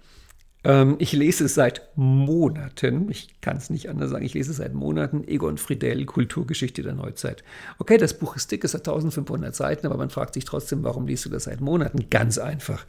[0.64, 4.56] Ähm, ich lese es seit Monaten, ich kann es nicht anders sagen, ich lese es
[4.56, 7.44] seit Monaten, Egon Friedel, Kulturgeschichte der Neuzeit.
[7.78, 11.06] Okay, das Buch ist dick, es hat 1500 Seiten, aber man fragt sich trotzdem, warum
[11.06, 12.10] liest du das seit Monaten?
[12.10, 12.84] Ganz einfach.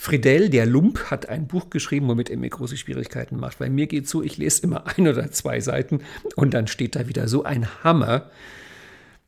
[0.00, 3.58] Friedel, der Lump, hat ein Buch geschrieben, womit er mir große Schwierigkeiten macht.
[3.58, 6.00] Bei mir geht so, ich lese immer ein oder zwei Seiten
[6.36, 8.30] und dann steht da wieder so ein Hammer,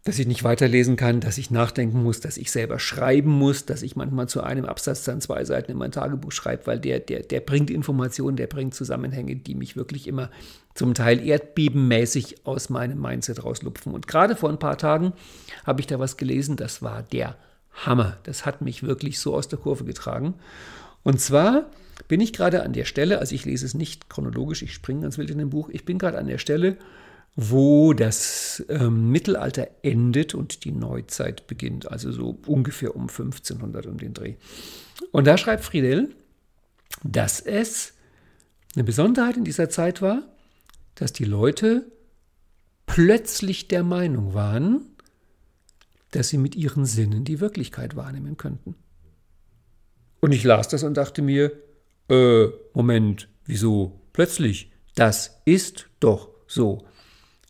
[0.05, 3.83] dass ich nicht weiterlesen kann, dass ich nachdenken muss, dass ich selber schreiben muss, dass
[3.83, 7.21] ich manchmal zu einem Absatz dann zwei Seiten in mein Tagebuch schreibe, weil der, der,
[7.21, 10.31] der bringt Informationen, der bringt Zusammenhänge, die mich wirklich immer
[10.73, 13.93] zum Teil erdbebenmäßig aus meinem Mindset rauslupfen.
[13.93, 15.13] Und gerade vor ein paar Tagen
[15.67, 17.37] habe ich da was gelesen, das war der
[17.73, 18.19] Hammer.
[18.25, 20.35] Das hat mich wirklich so aus der Kurve getragen.
[21.03, 21.71] Und zwar
[22.09, 25.19] bin ich gerade an der Stelle, also ich lese es nicht chronologisch, ich springe ganz
[25.19, 26.77] wild in dem Buch, ich bin gerade an der Stelle,
[27.35, 33.99] wo das ähm, Mittelalter endet und die Neuzeit beginnt, also so ungefähr um 1500 um
[33.99, 34.35] den Dreh.
[35.13, 36.11] Und da schreibt Friedel,
[37.03, 37.95] dass es
[38.75, 40.23] eine Besonderheit in dieser Zeit war,
[40.95, 41.87] dass die Leute
[42.87, 44.92] plötzlich der Meinung waren,
[46.13, 48.77] dass sie mit ihren Sinnen die Wirklichkeit wahrnehmen könnten.
[50.21, 51.51] Und ich las das und dachte mir,
[52.09, 54.71] äh, Moment, wieso plötzlich?
[54.95, 56.87] Das ist doch so.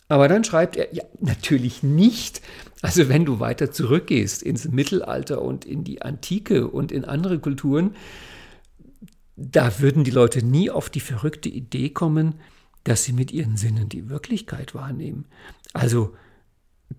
[0.08, 2.40] Aber dann schreibt er, ja, natürlich nicht.
[2.80, 7.94] Also wenn du weiter zurückgehst ins Mittelalter und in die Antike und in andere Kulturen,
[9.36, 12.34] da würden die Leute nie auf die verrückte Idee kommen,
[12.84, 15.26] dass sie mit ihren Sinnen die Wirklichkeit wahrnehmen.
[15.72, 16.14] Also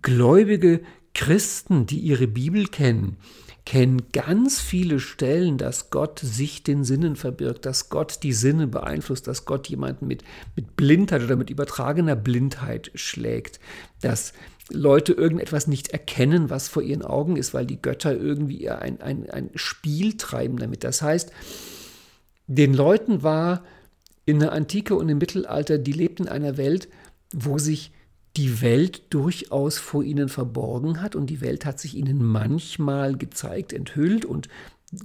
[0.01, 0.81] gläubige
[1.13, 3.17] Christen, die ihre Bibel kennen,
[3.65, 9.27] kennen ganz viele Stellen, dass Gott sich den Sinnen verbirgt, dass Gott die Sinne beeinflusst,
[9.27, 10.23] dass Gott jemanden mit,
[10.55, 13.59] mit Blindheit oder mit übertragener Blindheit schlägt,
[14.01, 14.33] dass
[14.69, 19.29] Leute irgendetwas nicht erkennen, was vor ihren Augen ist, weil die Götter irgendwie ein, ein,
[19.29, 20.83] ein Spiel treiben damit.
[20.83, 21.31] Das heißt,
[22.47, 23.63] den Leuten war
[24.25, 26.87] in der Antike und im Mittelalter, die lebten in einer Welt,
[27.33, 27.91] wo sich
[28.37, 33.73] die Welt durchaus vor ihnen verborgen hat und die Welt hat sich ihnen manchmal gezeigt,
[33.73, 34.49] enthüllt und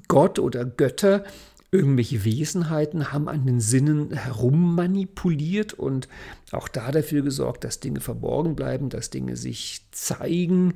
[0.09, 1.25] Gott oder Götter,
[1.71, 6.09] irgendwelche Wesenheiten haben an den Sinnen herummanipuliert und
[6.51, 10.75] auch da dafür gesorgt, dass Dinge verborgen bleiben, dass Dinge sich zeigen,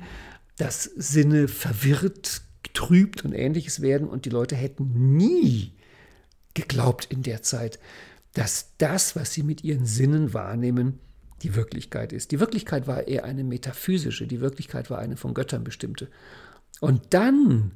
[0.57, 5.73] dass Sinne verwirrt, getrübt und ähnliches werden und die Leute hätten nie
[6.53, 7.79] geglaubt in der Zeit,
[8.33, 10.99] dass das, was sie mit ihren Sinnen wahrnehmen,
[11.43, 12.31] die Wirklichkeit ist.
[12.31, 16.07] Die Wirklichkeit war eher eine metaphysische, die Wirklichkeit war eine von Göttern bestimmte.
[16.79, 17.73] Und dann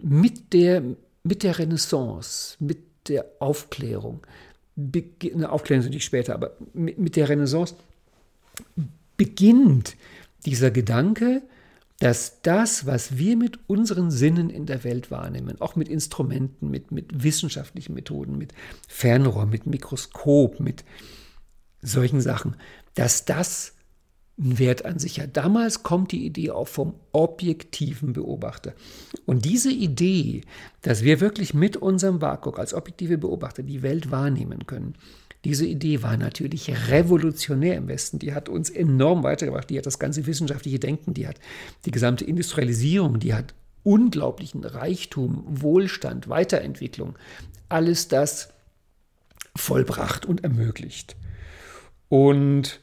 [0.00, 0.82] mit der,
[1.22, 2.78] mit der Renaissance, mit
[3.08, 4.26] der Aufklärung,
[4.76, 7.74] eine Aufklärung ist nicht später, aber mit, mit der Renaissance
[9.16, 9.96] beginnt
[10.46, 11.42] dieser Gedanke,
[12.00, 16.90] dass das, was wir mit unseren Sinnen in der Welt wahrnehmen, auch mit Instrumenten, mit,
[16.90, 18.52] mit wissenschaftlichen Methoden, mit
[18.88, 20.84] Fernrohr, mit Mikroskop, mit
[21.82, 22.56] solchen Sachen,
[22.94, 23.74] dass das
[24.38, 25.36] ein Wert an sich hat.
[25.36, 28.74] Damals kommt die Idee auch vom objektiven Beobachter.
[29.26, 30.42] Und diese Idee,
[30.82, 34.94] dass wir wirklich mit unserem WAKOK als objektive Beobachter die Welt wahrnehmen können,
[35.44, 38.18] diese Idee war natürlich revolutionär im Westen.
[38.18, 39.68] Die hat uns enorm weitergebracht.
[39.68, 41.38] Die hat das ganze wissenschaftliche Denken, die hat
[41.84, 47.16] die gesamte Industrialisierung, die hat unglaublichen Reichtum, Wohlstand, Weiterentwicklung,
[47.68, 48.48] alles das
[49.54, 51.14] vollbracht und ermöglicht.
[52.08, 52.80] Und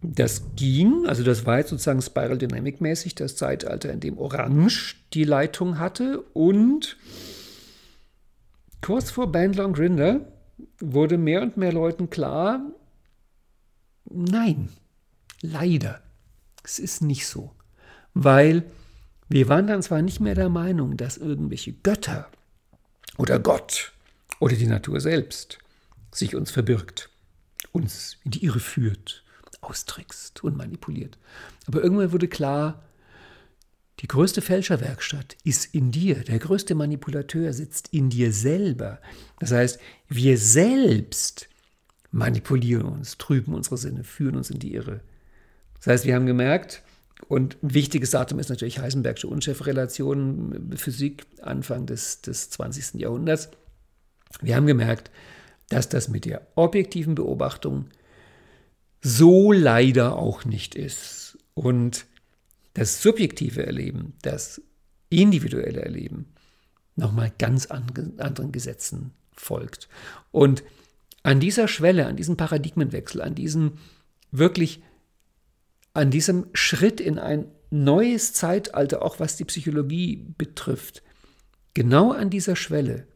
[0.00, 4.96] das ging, also das war jetzt sozusagen Spiral Dynamic mäßig das Zeitalter, in dem Orange
[5.12, 6.96] die Leitung hatte und
[8.80, 10.20] kurz vor Bandler Grinder
[10.80, 12.62] wurde mehr und mehr Leuten klar,
[14.04, 14.68] nein,
[15.42, 16.00] leider,
[16.62, 17.52] es ist nicht so,
[18.14, 18.64] weil
[19.28, 22.28] wir waren dann zwar nicht mehr der Meinung, dass irgendwelche Götter
[23.18, 23.92] oder Gott
[24.38, 25.58] oder die Natur selbst
[26.12, 27.10] sich uns verbirgt,
[27.72, 29.24] uns in die Irre führt,
[29.60, 31.18] austrickst und manipuliert.
[31.66, 32.82] Aber irgendwann wurde klar,
[34.00, 36.22] die größte Fälscherwerkstatt ist in dir.
[36.22, 39.00] Der größte Manipulateur sitzt in dir selber.
[39.40, 41.48] Das heißt, wir selbst
[42.10, 45.00] manipulieren uns, trüben unsere Sinne, führen uns in die Irre.
[45.78, 46.82] Das heißt, wir haben gemerkt,
[47.26, 53.00] und ein wichtiges Datum ist natürlich Heisenbergsche Unschärferelation, Physik, Anfang des, des 20.
[53.00, 53.50] Jahrhunderts.
[54.40, 55.10] Wir haben gemerkt,
[55.68, 57.86] dass das mit der objektiven Beobachtung
[59.00, 61.38] so leider auch nicht ist.
[61.54, 62.06] Und
[62.74, 64.62] das subjektive Erleben, das
[65.10, 66.26] individuelle Erleben
[66.96, 69.88] nochmal ganz anderen Gesetzen folgt.
[70.30, 70.62] Und
[71.22, 73.78] an dieser Schwelle, an diesem Paradigmenwechsel, an diesem
[74.30, 74.82] wirklich,
[75.94, 81.02] an diesem Schritt in ein neues Zeitalter, auch was die Psychologie betrifft,
[81.74, 83.06] genau an dieser Schwelle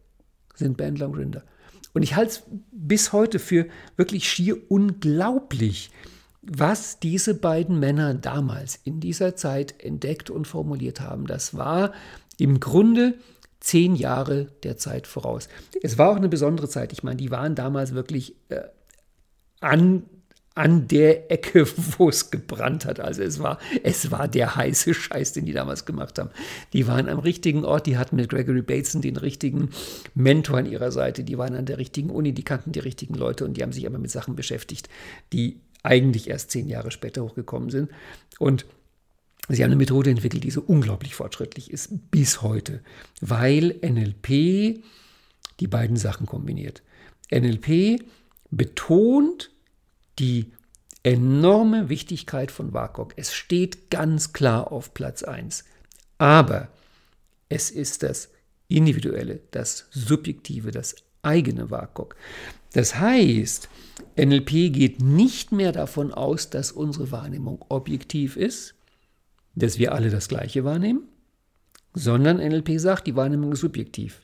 [0.55, 1.45] sind Bandler und Rinder.
[1.92, 5.90] Und ich halte es bis heute für wirklich schier unglaublich,
[6.42, 11.26] was diese beiden Männer damals in dieser Zeit entdeckt und formuliert haben.
[11.26, 11.92] Das war
[12.38, 13.14] im Grunde
[13.61, 15.48] zehn Jahre der Zeit voraus.
[15.83, 16.92] Es war auch eine besondere Zeit.
[16.92, 18.62] Ich meine, die waren damals wirklich äh,
[19.61, 20.02] an
[20.55, 21.67] an der Ecke,
[21.99, 23.01] wo es gebrannt hat.
[23.01, 26.31] Also es war, es war der heiße Scheiß, den die damals gemacht haben.
[26.73, 29.71] Die waren am richtigen Ort, die hatten mit Gregory Bateson den richtigen
[30.15, 33.45] Mentor an ihrer Seite, die waren an der richtigen Uni, die kannten die richtigen Leute
[33.45, 34.88] und die haben sich aber mit Sachen beschäftigt,
[35.33, 37.91] die eigentlich erst zehn Jahre später hochgekommen sind.
[38.38, 38.67] Und
[39.49, 42.81] sie haben eine Methode entwickelt, die so unglaublich fortschrittlich ist bis heute,
[43.21, 44.83] weil NLP
[45.61, 46.83] die beiden Sachen kombiniert.
[47.33, 48.03] NLP
[48.51, 49.51] betont
[50.18, 50.53] die
[51.03, 53.14] enorme Wichtigkeit von WAKOK.
[53.16, 55.64] Es steht ganz klar auf Platz 1.
[56.18, 56.68] Aber
[57.48, 58.31] es ist das
[58.68, 62.16] Individuelle, das Subjektive, das eigene WAKOK.
[62.72, 63.68] Das heißt,
[64.16, 68.75] NLP geht nicht mehr davon aus, dass unsere Wahrnehmung objektiv ist,
[69.55, 71.09] dass wir alle das Gleiche wahrnehmen,
[71.94, 74.22] sondern NLP sagt, die Wahrnehmung ist subjektiv.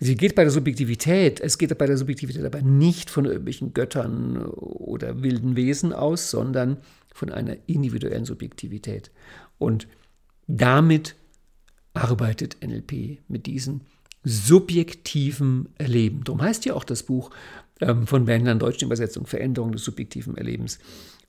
[0.00, 4.36] Sie geht bei der Subjektivität, es geht bei der Subjektivität aber nicht von irgendwelchen Göttern
[4.46, 6.78] oder wilden Wesen aus, sondern
[7.12, 9.10] von einer individuellen Subjektivität.
[9.58, 9.88] Und
[10.46, 11.16] damit
[11.94, 13.80] arbeitet NLP mit diesem
[14.22, 16.22] subjektiven Erleben.
[16.24, 17.30] Darum heißt ja auch das Buch
[17.80, 20.78] ähm, von Wendler in deutschen Übersetzung Veränderung des subjektiven Erlebens.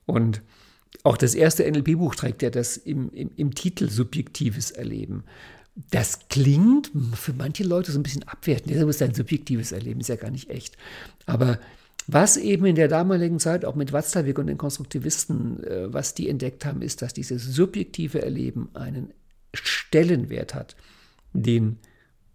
[0.06, 0.42] Und
[1.02, 5.24] auch das erste NLP-Buch trägt ja das im, im, im Titel subjektives Erleben.
[5.74, 8.74] Das klingt für manche Leute so ein bisschen abwertend.
[8.74, 10.76] Das ist ein subjektives Erleben, ist ja gar nicht echt.
[11.26, 11.58] Aber
[12.06, 16.28] was eben in der damaligen Zeit auch mit Watzlawick und den Konstruktivisten, äh, was die
[16.28, 19.12] entdeckt haben, ist, dass dieses subjektive Erleben einen
[19.54, 20.76] Stellenwert hat,
[21.32, 21.78] den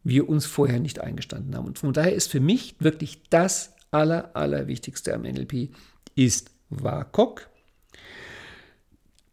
[0.03, 1.65] wir uns vorher nicht eingestanden haben.
[1.65, 5.69] Und von daher ist für mich wirklich das aller, Allerwichtigste am NLP
[6.15, 7.49] ist WAKOK,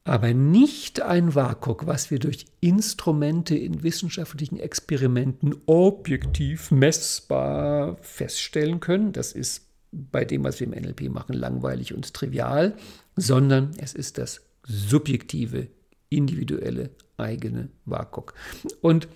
[0.05, 9.13] aber nicht ein WAKOK, was wir durch Instrumente in wissenschaftlichen Experimenten objektiv messbar feststellen können.
[9.13, 12.77] Das ist bei dem, was wir im NLP machen, langweilig und trivial,
[13.15, 15.69] sondern es ist das subjektive,
[16.09, 18.35] individuelle, eigene WAKOK.
[18.81, 19.07] Und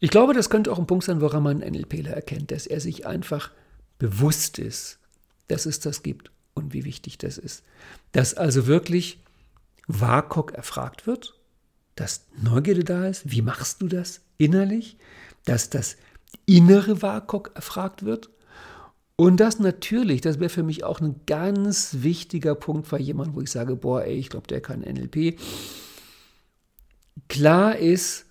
[0.00, 2.80] ich glaube, das könnte auch ein Punkt sein, woran man einen NLPler erkennt, dass er
[2.80, 3.52] sich einfach
[3.98, 4.98] bewusst ist,
[5.48, 7.62] dass es das gibt und wie wichtig das ist.
[8.12, 9.20] Dass also wirklich
[9.86, 11.34] WAKOK erfragt wird,
[11.94, 14.96] dass Neugierde da ist, wie machst du das innerlich,
[15.44, 15.96] dass das
[16.46, 18.30] innere WAKOK erfragt wird
[19.16, 23.40] und das natürlich, das wäre für mich auch ein ganz wichtiger Punkt bei jemandem, wo
[23.40, 25.38] ich sage, boah, ey, ich glaube, der kann NLP.
[27.28, 28.26] Klar ist,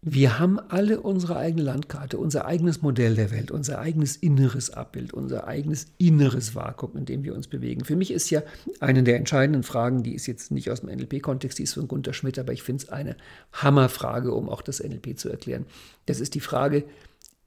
[0.00, 5.12] wir haben alle unsere eigene Landkarte, unser eigenes Modell der Welt, unser eigenes inneres Abbild,
[5.12, 7.84] unser eigenes inneres Vakuum, in dem wir uns bewegen.
[7.84, 8.42] Für mich ist ja
[8.78, 12.12] eine der entscheidenden Fragen, die ist jetzt nicht aus dem NLP-Kontext, die ist von Gunter
[12.12, 13.16] Schmidt, aber ich finde es eine
[13.52, 15.66] Hammerfrage, um auch das NLP zu erklären.
[16.06, 16.84] Das ist die Frage,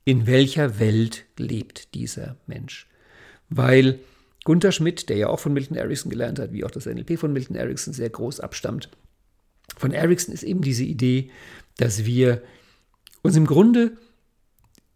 [0.03, 2.89] in welcher Welt lebt dieser Mensch?
[3.49, 3.99] Weil
[4.43, 7.31] Gunter Schmidt, der ja auch von Milton Erickson gelernt hat, wie auch das NLP von
[7.31, 8.89] Milton Erickson sehr groß abstammt,
[9.77, 11.31] von Ericsson ist eben diese Idee,
[11.77, 12.41] dass wir
[13.21, 13.97] uns im Grunde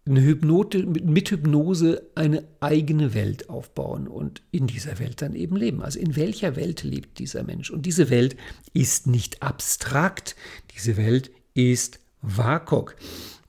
[0.07, 5.82] eine Hypnote, mit Hypnose eine eigene Welt aufbauen und in dieser Welt dann eben leben.
[5.82, 7.71] Also in welcher Welt lebt dieser Mensch?
[7.71, 8.36] Und diese Welt
[8.73, 10.36] ist nicht abstrakt,
[10.76, 12.95] diese Welt ist WAKOK.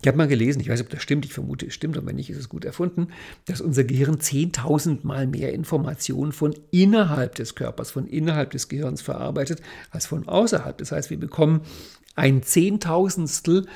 [0.01, 2.07] Ich habe mal gelesen, ich weiß nicht, ob das stimmt, ich vermute, es stimmt, und
[2.07, 3.09] wenn nicht, ist es gut erfunden,
[3.47, 9.03] dass unser Gehirn 10.000 Mal mehr Informationen von innerhalb des Körpers, von innerhalb des Gehirns
[9.03, 9.61] verarbeitet,
[9.91, 10.79] als von außerhalb.
[10.79, 11.63] Das heißt, wir bekommen
[12.17, 13.67] ein Zehntausendstel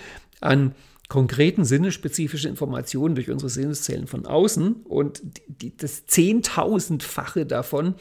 [0.41, 0.75] an
[1.09, 7.95] konkreten sinnespezifische Informationen durch unsere Sinneszellen von außen und die, das Zehntausendfache davon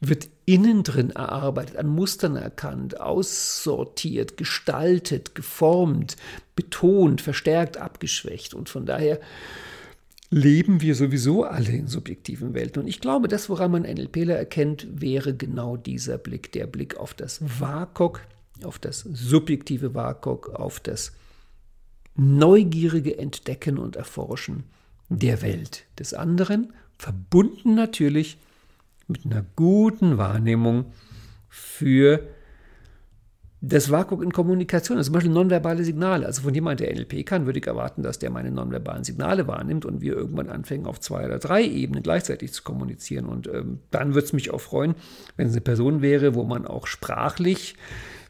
[0.00, 6.16] wird innen drin erarbeitet, an Mustern erkannt, aussortiert, gestaltet, geformt,
[6.54, 8.52] betont, verstärkt, abgeschwächt.
[8.52, 9.18] Und von daher
[10.30, 12.82] leben wir sowieso alle in subjektiven Welten.
[12.82, 17.14] Und ich glaube, das, woran man NLPler erkennt, wäre genau dieser Blick, der Blick auf
[17.14, 18.20] das WAKOK,
[18.64, 21.12] auf das subjektive WAKOK, auf das
[22.14, 24.64] neugierige Entdecken und Erforschen
[25.08, 28.38] der Welt des anderen, verbunden natürlich
[29.06, 30.86] mit einer guten Wahrnehmung
[31.48, 32.26] für
[33.62, 36.26] das Vakuum in Kommunikation, also zum Beispiel nonverbale Signale.
[36.26, 39.84] Also von jemand, der NLP kann, würde ich erwarten, dass der meine nonverbalen Signale wahrnimmt
[39.84, 43.26] und wir irgendwann anfangen, auf zwei oder drei Ebenen gleichzeitig zu kommunizieren.
[43.26, 44.94] Und ähm, dann würde es mich auch freuen,
[45.36, 47.76] wenn es eine Person wäre, wo man auch sprachlich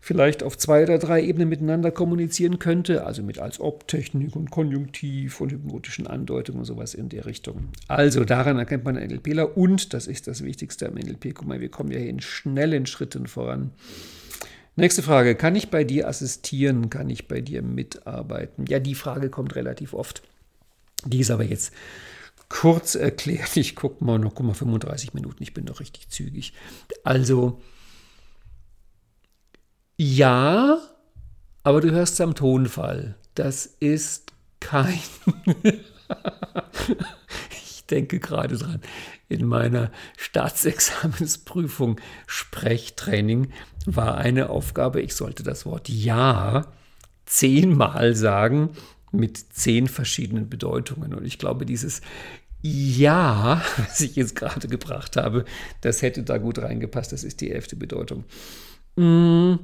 [0.07, 5.41] vielleicht auf zwei oder drei Ebenen miteinander kommunizieren könnte, also mit als Ob-Technik und Konjunktiv
[5.41, 7.71] und hypnotischen Andeutungen und sowas in der Richtung.
[7.89, 11.61] Also daran erkennt man einen NLPler und, das ist das Wichtigste am NLP, guck mal,
[11.61, 13.73] wir kommen ja hier in schnellen Schritten voran.
[14.77, 18.67] Nächste Frage, kann ich bei dir assistieren, kann ich bei dir mitarbeiten?
[18.69, 20.23] Ja, die Frage kommt relativ oft.
[21.05, 21.73] Die ist aber jetzt
[22.49, 23.57] kurz erklärt.
[23.57, 26.53] Ich gucke mal noch, guck mal, 35 Minuten, ich bin doch richtig zügig.
[27.03, 27.61] Also,
[29.97, 30.79] ja,
[31.63, 33.17] aber du hörst es am Tonfall.
[33.35, 34.99] Das ist kein.
[37.51, 38.81] ich denke gerade dran.
[39.29, 43.53] In meiner Staatsexamensprüfung Sprechtraining
[43.87, 46.67] war eine Aufgabe, ich sollte das Wort Ja
[47.27, 48.71] zehnmal sagen
[49.13, 51.13] mit zehn verschiedenen Bedeutungen.
[51.15, 52.01] Und ich glaube, dieses
[52.63, 55.45] Ja, was ich jetzt gerade gebracht habe,
[55.81, 57.13] das hätte da gut reingepasst.
[57.13, 58.25] Das ist die elfte Bedeutung.
[58.97, 59.59] Mmh.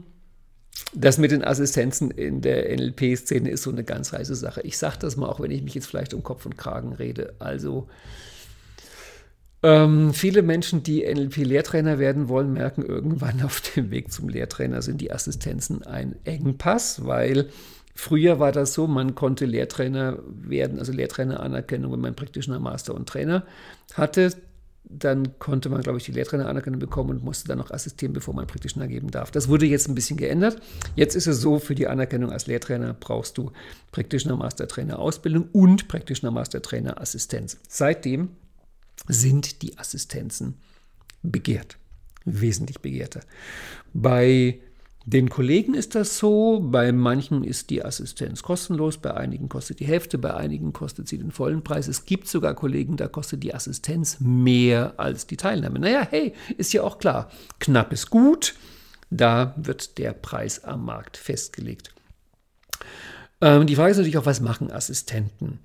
[0.94, 4.60] Das mit den Assistenzen in der NLP-Szene ist so eine ganz heiße Sache.
[4.62, 7.34] Ich sage das mal, auch wenn ich mich jetzt vielleicht um Kopf und Kragen rede.
[7.38, 7.88] Also
[9.62, 15.00] ähm, viele Menschen, die NLP-Lehrtrainer werden wollen, merken irgendwann auf dem Weg zum Lehrtrainer sind
[15.00, 17.48] die Assistenzen ein Engpass, weil
[17.94, 23.08] früher war das so, man konnte Lehrtrainer werden, also Lehrtrainer-Anerkennung, wenn man praktischen Master und
[23.08, 23.44] Trainer
[23.94, 24.32] hatte
[24.98, 28.46] dann konnte man, glaube ich, die Lehrtrainer-Anerkennung bekommen und musste dann noch assistieren, bevor man
[28.46, 29.30] Praktischen geben darf.
[29.30, 30.60] Das wurde jetzt ein bisschen geändert.
[30.96, 33.52] Jetzt ist es so, für die Anerkennung als Lehrtrainer brauchst du
[33.90, 37.58] Practitioner Mastertrainer Ausbildung und Practitioner Mastertrainer Assistenz.
[37.68, 38.30] Seitdem
[39.08, 40.54] sind die Assistenzen
[41.22, 41.78] begehrt,
[42.24, 43.20] wesentlich begehrter.
[43.92, 44.60] Bei
[45.04, 49.86] den Kollegen ist das so, bei manchen ist die Assistenz kostenlos, bei einigen kostet die
[49.86, 51.88] Hälfte, bei einigen kostet sie den vollen Preis.
[51.88, 55.80] Es gibt sogar Kollegen, da kostet die Assistenz mehr als die Teilnahme.
[55.80, 58.54] Naja, hey, ist ja auch klar, knapp ist gut,
[59.10, 61.92] da wird der Preis am Markt festgelegt.
[63.40, 65.58] Ähm, die Frage ist natürlich auch, was machen Assistenten?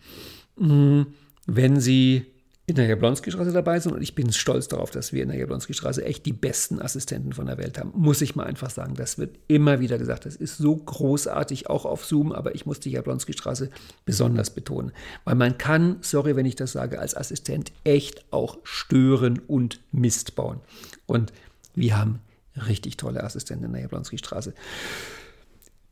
[0.57, 1.13] Hm,
[1.45, 2.25] wenn sie
[2.69, 6.03] in der Jablonski-Straße dabei sind und ich bin stolz darauf, dass wir in der Jablonski-Straße
[6.03, 7.93] echt die besten Assistenten von der Welt haben.
[7.95, 8.93] Muss ich mal einfach sagen.
[8.95, 10.25] Das wird immer wieder gesagt.
[10.25, 13.69] Das ist so großartig, auch auf Zoom, aber ich muss die Jablonski-Straße
[14.03, 14.91] besonders betonen.
[15.23, 20.35] Weil man kann, sorry, wenn ich das sage, als Assistent echt auch stören und Mist
[20.35, 20.59] bauen.
[21.05, 21.31] Und
[21.73, 22.19] wir haben
[22.67, 24.53] richtig tolle Assistenten in der Jablonski-Straße.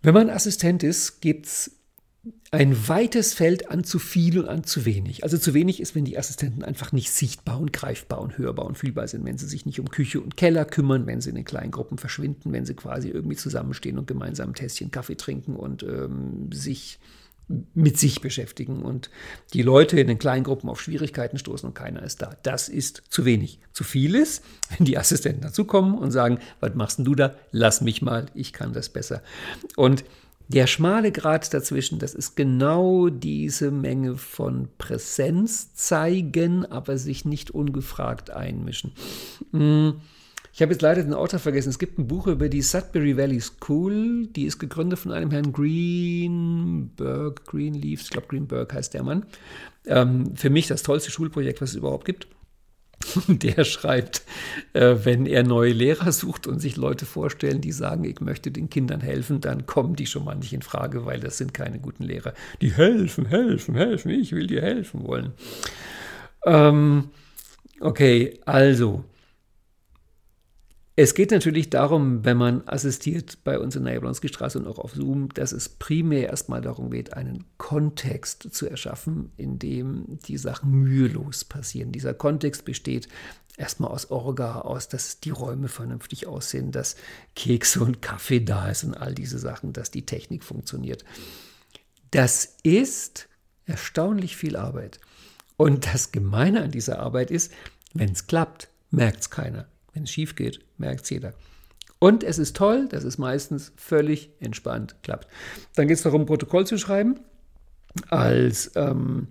[0.02, 1.72] Wenn man Assistent ist, gibt es
[2.52, 5.24] ein weites Feld an zu viel und an zu wenig.
[5.24, 8.78] Also zu wenig ist, wenn die Assistenten einfach nicht sichtbar und greifbar und hörbar und
[8.78, 11.46] fühlbar sind, wenn sie sich nicht um Küche und Keller kümmern, wenn sie in den
[11.46, 15.84] kleinen Gruppen verschwinden, wenn sie quasi irgendwie zusammenstehen und gemeinsam ein Tässchen Kaffee trinken und
[15.84, 17.00] ähm, sich
[17.48, 19.12] mit sich beschäftigen und
[19.54, 22.36] die Leute in den kleinen Gruppen auf Schwierigkeiten stoßen und keiner ist da.
[22.42, 23.60] Das ist zu wenig.
[23.72, 24.44] Zu viel ist,
[24.76, 27.36] wenn die Assistenten dazukommen und sagen, was machst denn du da?
[27.52, 29.22] Lass mich mal, ich kann das besser.
[29.76, 30.06] Und
[30.48, 37.52] der schmale Grad dazwischen, das ist genau diese Menge von Präsenz zeigen, aber sich nicht
[37.52, 38.92] ungefragt einmischen.
[39.52, 39.96] Hm,
[40.54, 41.68] ich habe jetzt leider den Autor vergessen.
[41.70, 44.28] Es gibt ein Buch über die Sudbury Valley School.
[44.28, 49.26] Die ist gegründet von einem Herrn Greenberg, Greenleaf, ich glaube Greenberg heißt der Mann.
[49.86, 52.28] Ähm, für mich das tollste Schulprojekt, was es überhaupt gibt.
[53.28, 54.24] der schreibt,
[54.74, 58.70] äh, wenn er neue Lehrer sucht und sich Leute vorstellen, die sagen, ich möchte den
[58.70, 62.04] Kindern helfen, dann kommen die schon mal nicht in Frage, weil das sind keine guten
[62.04, 62.34] Lehrer.
[62.62, 65.34] Die helfen, helfen, helfen, ich will dir helfen wollen.
[66.46, 67.10] Ähm,
[67.80, 69.04] okay, also
[70.98, 74.80] es geht natürlich darum, wenn man assistiert bei uns in der Jablonski Straße und auch
[74.80, 80.38] auf Zoom, dass es primär erstmal darum geht, einen Kontext zu erschaffen, in dem die
[80.38, 81.92] Sachen mühelos passieren.
[81.92, 83.10] Dieser Kontext besteht
[83.58, 86.96] erstmal aus Orga, aus, dass die Räume vernünftig aussehen, dass
[87.36, 91.04] Kekse und Kaffee da ist und all diese Sachen, dass die Technik funktioniert.
[92.12, 93.28] Das ist
[93.66, 95.02] erstaunlich viel Arbeit.
[95.58, 97.52] Und das Gemeine an dieser Arbeit ist,
[97.94, 99.68] wenn es klappt, merkt es keiner.
[99.96, 101.34] Wenn es schief geht, merkt es jeder.
[101.98, 105.28] Und es ist toll, dass es meistens völlig entspannt klappt.
[105.76, 107.20] Dann geht es darum, Protokoll zu schreiben
[108.10, 109.30] als ähm,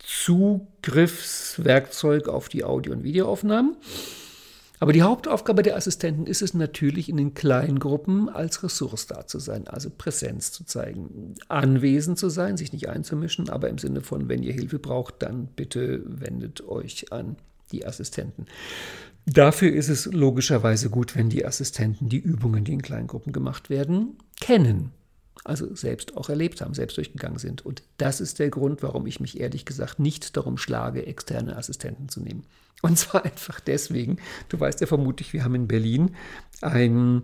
[0.00, 3.76] Zugriffswerkzeug auf die Audio- und Videoaufnahmen.
[4.80, 9.28] Aber die Hauptaufgabe der Assistenten ist es natürlich, in den kleinen Gruppen als Ressource da
[9.28, 14.00] zu sein, also Präsenz zu zeigen, anwesend zu sein, sich nicht einzumischen, aber im Sinne
[14.00, 17.36] von, wenn ihr Hilfe braucht, dann bitte wendet euch an
[17.70, 18.46] die Assistenten.
[19.26, 24.18] Dafür ist es logischerweise gut, wenn die Assistenten die Übungen, die in Kleingruppen gemacht werden,
[24.40, 24.90] kennen.
[25.44, 27.64] Also selbst auch erlebt haben, selbst durchgegangen sind.
[27.64, 32.08] Und das ist der Grund, warum ich mich ehrlich gesagt nicht darum schlage, externe Assistenten
[32.08, 32.44] zu nehmen.
[32.80, 34.18] Und zwar einfach deswegen,
[34.48, 36.14] du weißt ja vermutlich, wir haben in Berlin
[36.60, 37.22] ein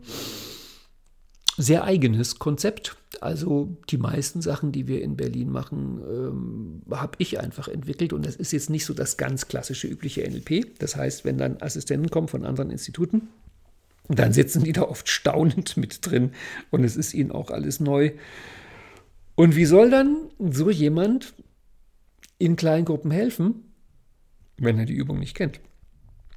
[1.59, 2.96] sehr eigenes Konzept.
[3.20, 8.12] Also die meisten Sachen, die wir in Berlin machen, ähm, habe ich einfach entwickelt.
[8.12, 10.78] Und das ist jetzt nicht so das ganz klassische übliche NLP.
[10.78, 13.28] Das heißt, wenn dann Assistenten kommen von anderen Instituten,
[14.09, 16.30] dann sitzen die da oft staunend mit drin
[16.70, 18.12] und es ist ihnen auch alles neu.
[19.34, 21.34] Und wie soll dann so jemand
[22.38, 23.64] in kleinen Gruppen helfen,
[24.56, 25.61] wenn er die Übung nicht kennt?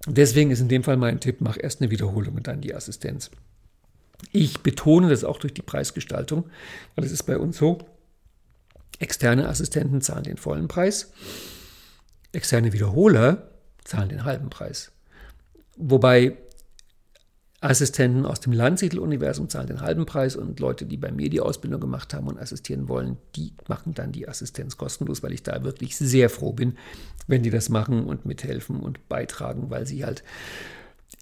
[0.08, 3.30] Deswegen ist in dem Fall mein Tipp, mach erst eine Wiederholung und dann die Assistenz.
[4.32, 6.50] Ich betone das auch durch die Preisgestaltung,
[6.96, 7.80] weil es ist bei uns so,
[9.00, 11.12] externe Assistenten zahlen den vollen Preis,
[12.32, 13.50] externe Wiederholer
[13.84, 14.92] zahlen den halben Preis.
[15.76, 16.38] Wobei
[17.62, 21.80] Assistenten aus dem Landsiedel-Universum zahlen den halben Preis und Leute, die bei mir die Ausbildung
[21.80, 25.96] gemacht haben und assistieren wollen, die machen dann die Assistenz kostenlos, weil ich da wirklich
[25.96, 26.78] sehr froh bin,
[27.28, 30.24] wenn die das machen und mithelfen und beitragen, weil sie halt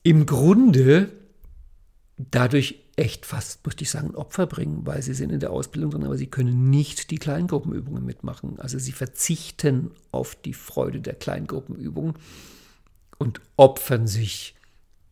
[0.03, 1.11] im Grunde
[2.17, 6.03] dadurch echt fast, möchte ich sagen, Opfer bringen, weil sie sind in der Ausbildung drin,
[6.03, 8.59] aber sie können nicht die Kleingruppenübungen mitmachen.
[8.59, 12.15] Also sie verzichten auf die Freude der Kleingruppenübungen
[13.17, 14.55] und opfern sich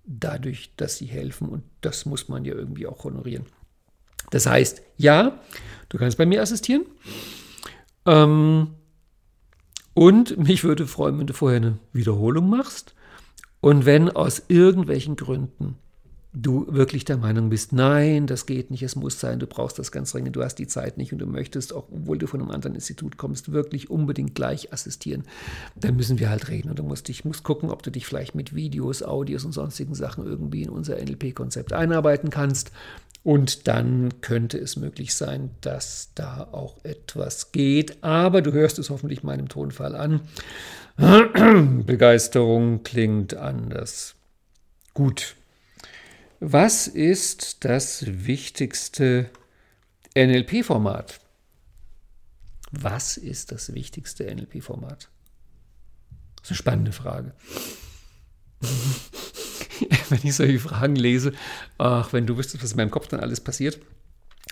[0.06, 1.48] dadurch, dass sie helfen.
[1.48, 3.46] Und das muss man ja irgendwie auch honorieren.
[4.32, 5.40] Das heißt, ja,
[5.88, 6.86] du kannst bei mir assistieren.
[8.06, 8.72] Ähm,
[9.94, 12.96] und mich würde freuen, wenn du vorher eine Wiederholung machst.
[13.62, 15.78] Und wenn aus irgendwelchen Gründen
[16.42, 19.92] du wirklich der Meinung bist, nein, das geht nicht, es muss sein, du brauchst das
[19.92, 22.52] ganz dringend, du hast die Zeit nicht und du möchtest, auch obwohl du von einem
[22.52, 25.24] anderen Institut kommst, wirklich unbedingt gleich assistieren,
[25.76, 28.36] dann müssen wir halt reden und du musst dich, musst gucken, ob du dich vielleicht
[28.36, 32.72] mit Videos, Audios und sonstigen Sachen irgendwie in unser NLP-Konzept einarbeiten kannst.
[33.24, 38.02] Und dann könnte es möglich sein, dass da auch etwas geht.
[38.02, 40.22] Aber du hörst es hoffentlich meinem Tonfall an.
[41.86, 44.16] Begeisterung klingt anders.
[44.94, 45.36] Gut,
[46.40, 49.30] was ist das wichtigste
[50.16, 51.20] NLP-Format?
[52.72, 55.10] Was ist das wichtigste NLP-Format?
[56.36, 57.34] Das ist eine spannende Frage.
[60.10, 61.34] wenn ich solche Fragen lese,
[61.78, 63.80] ach, wenn du wüsstest, was in meinem Kopf dann alles passiert.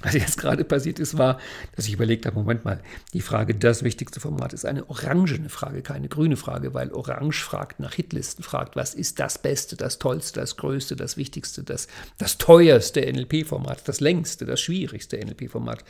[0.02, 1.40] Was jetzt gerade passiert ist, war,
[1.76, 2.82] dass ich überlegt habe, Moment mal,
[3.14, 7.80] die Frage, das wichtigste Format ist eine orangene Frage, keine grüne Frage, weil Orange fragt
[7.80, 11.88] nach Hitlisten, fragt, was ist das Beste, das Tollste, das Größte, das Wichtigste, das,
[12.18, 15.84] das teuerste NLP-Format, das längste, das schwierigste NLP-Format.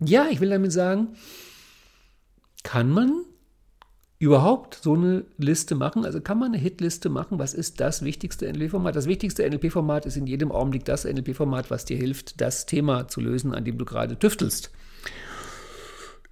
[0.00, 1.16] Ja, ich will damit sagen,
[2.62, 3.24] kann man
[4.18, 6.04] überhaupt so eine Liste machen?
[6.04, 7.38] Also kann man eine Hitliste machen?
[7.38, 8.96] Was ist das wichtigste NLP-Format?
[8.96, 13.20] Das wichtigste NLP-Format ist in jedem Augenblick das NLP-Format, was dir hilft, das Thema zu
[13.20, 14.70] lösen, an dem du gerade tüftelst.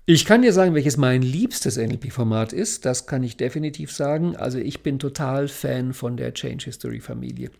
[0.05, 2.85] Ich kann dir sagen, welches mein liebstes NLP-Format ist.
[2.85, 4.37] Das kann ich definitiv sagen.
[4.37, 7.51] Also ich bin total Fan von der Change History Familie.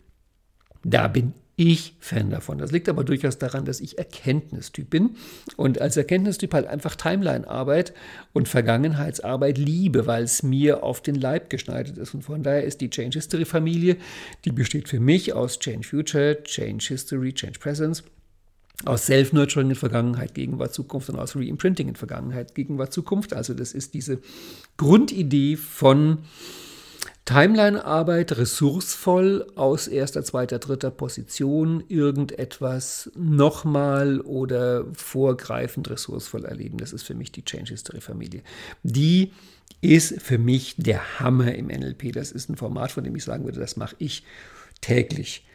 [0.83, 2.59] Da bin ich Fan davon.
[2.59, 5.15] Das liegt aber durchaus daran, dass ich Erkenntnistyp bin
[5.55, 7.93] und als Erkenntnistyp halt einfach Timeline-Arbeit
[8.31, 12.13] und Vergangenheitsarbeit liebe, weil es mir auf den Leib geschneidert ist.
[12.13, 13.97] Und von daher ist die Change History Familie,
[14.45, 18.03] die besteht für mich aus Change Future, Change History, Change Presence,
[18.85, 23.33] aus Self-Nurturing in Vergangenheit, Gegenwart, Zukunft und aus Re-Imprinting in Vergangenheit, Gegenwart, Zukunft.
[23.33, 24.19] Also das ist diese
[24.77, 26.19] Grundidee von
[27.27, 36.77] Timeline-Arbeit, ressourcevoll aus erster, zweiter, dritter Position irgendetwas nochmal oder vorgreifend ressourcevoll erleben.
[36.77, 38.43] Das ist für mich die Change History Familie.
[38.83, 39.33] Die
[39.81, 42.13] ist für mich der Hammer im NLP.
[42.13, 44.23] Das ist ein Format, von dem ich sagen würde, das mache ich
[44.79, 45.45] täglich.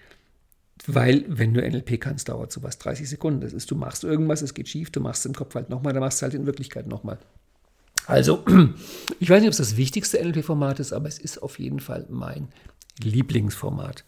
[0.87, 3.41] Weil, wenn du NLP kannst, dauert sowas 30 Sekunden.
[3.41, 5.95] Das ist, du machst irgendwas, es geht schief, du machst es im Kopf halt nochmal,
[5.95, 7.18] dann machst du es halt in Wirklichkeit nochmal.
[8.07, 8.44] Also,
[9.20, 12.07] ich weiß nicht, ob es das wichtigste NLP-Format ist, aber es ist auf jeden Fall
[12.11, 12.48] mein
[13.03, 14.05] Lieblingsformat.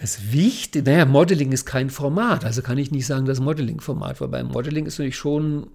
[0.00, 4.28] Das Wichtige, naja, Modeling ist kein Format, also kann ich nicht sagen, das Modeling-Format, weil
[4.28, 5.68] beim Modeling ist natürlich schon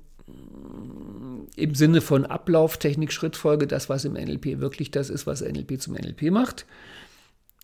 [1.56, 5.94] im Sinne von Ablauftechnik, Schrittfolge, das, was im NLP wirklich das ist, was NLP zum
[5.94, 6.66] NLP macht.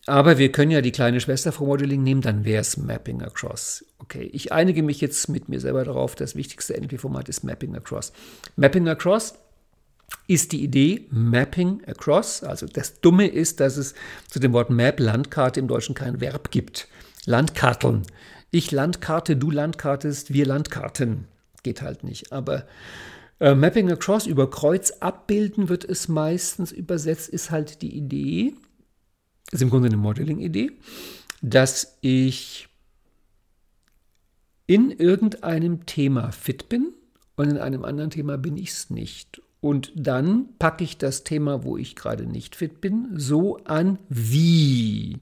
[0.06, 3.84] Aber wir können ja die kleine Schwester vom Modeling nehmen, dann wäre es Mapping Across.
[3.98, 8.12] Okay, ich einige mich jetzt mit mir selber darauf, das wichtigste NLP-Format ist Mapping Across.
[8.54, 9.34] Mapping Across
[10.28, 12.44] ist die Idee Mapping Across.
[12.44, 13.94] Also das Dumme ist, dass es
[14.28, 16.86] zu dem Wort Map, Landkarte im Deutschen kein Verb gibt.
[17.24, 18.02] Landkarteln.
[18.52, 21.26] Ich Landkarte, du Landkartest, wir Landkarten.
[21.64, 22.32] Geht halt nicht.
[22.32, 22.64] Aber
[23.40, 28.54] äh, Mapping Across über Kreuz abbilden wird es meistens übersetzt, ist halt die Idee,
[29.52, 30.72] ist im Grunde eine Modeling-Idee,
[31.42, 32.68] dass ich
[34.66, 36.92] in irgendeinem Thema fit bin
[37.36, 39.40] und in einem anderen Thema bin ich es nicht.
[39.60, 45.18] Und dann packe ich das Thema, wo ich gerade nicht fit bin, so an wie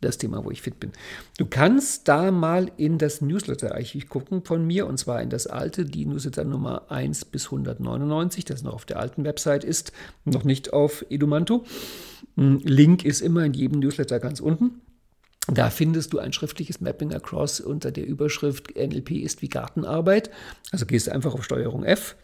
[0.00, 0.92] das Thema, wo ich fit bin.
[1.38, 5.84] Du kannst da mal in das Newsletter-Archiv gucken von mir, und zwar in das alte,
[5.84, 9.92] die Newsletter Nummer 1 bis 199, das noch auf der alten Website ist,
[10.24, 11.64] noch nicht auf Edumanto.
[12.36, 14.80] Hm, Link ist immer in jedem Newsletter ganz unten.
[15.52, 20.30] Da findest du ein schriftliches Mapping Across unter der Überschrift NLP ist wie Gartenarbeit.
[20.70, 22.16] Also gehst du einfach auf Steuerung F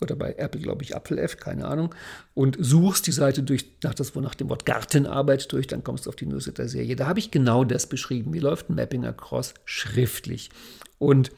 [0.00, 1.94] oder bei Apple, glaube ich, Apfel F, keine Ahnung,
[2.34, 6.10] und suchst die Seite durch, nach, das, nach dem Wort Gartenarbeit durch, dann kommst du
[6.10, 6.96] auf die Newsletter-Serie.
[6.96, 8.32] Da habe ich genau das beschrieben.
[8.32, 10.50] Wie läuft ein Mapping Across schriftlich?
[10.98, 11.30] Und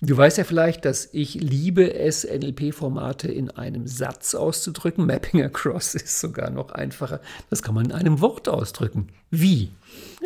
[0.00, 5.06] Du weißt ja vielleicht, dass ich liebe es, NLP-Formate in einem Satz auszudrücken.
[5.06, 7.20] Mapping across ist sogar noch einfacher.
[7.48, 9.08] Das kann man in einem Wort ausdrücken.
[9.30, 9.70] Wie?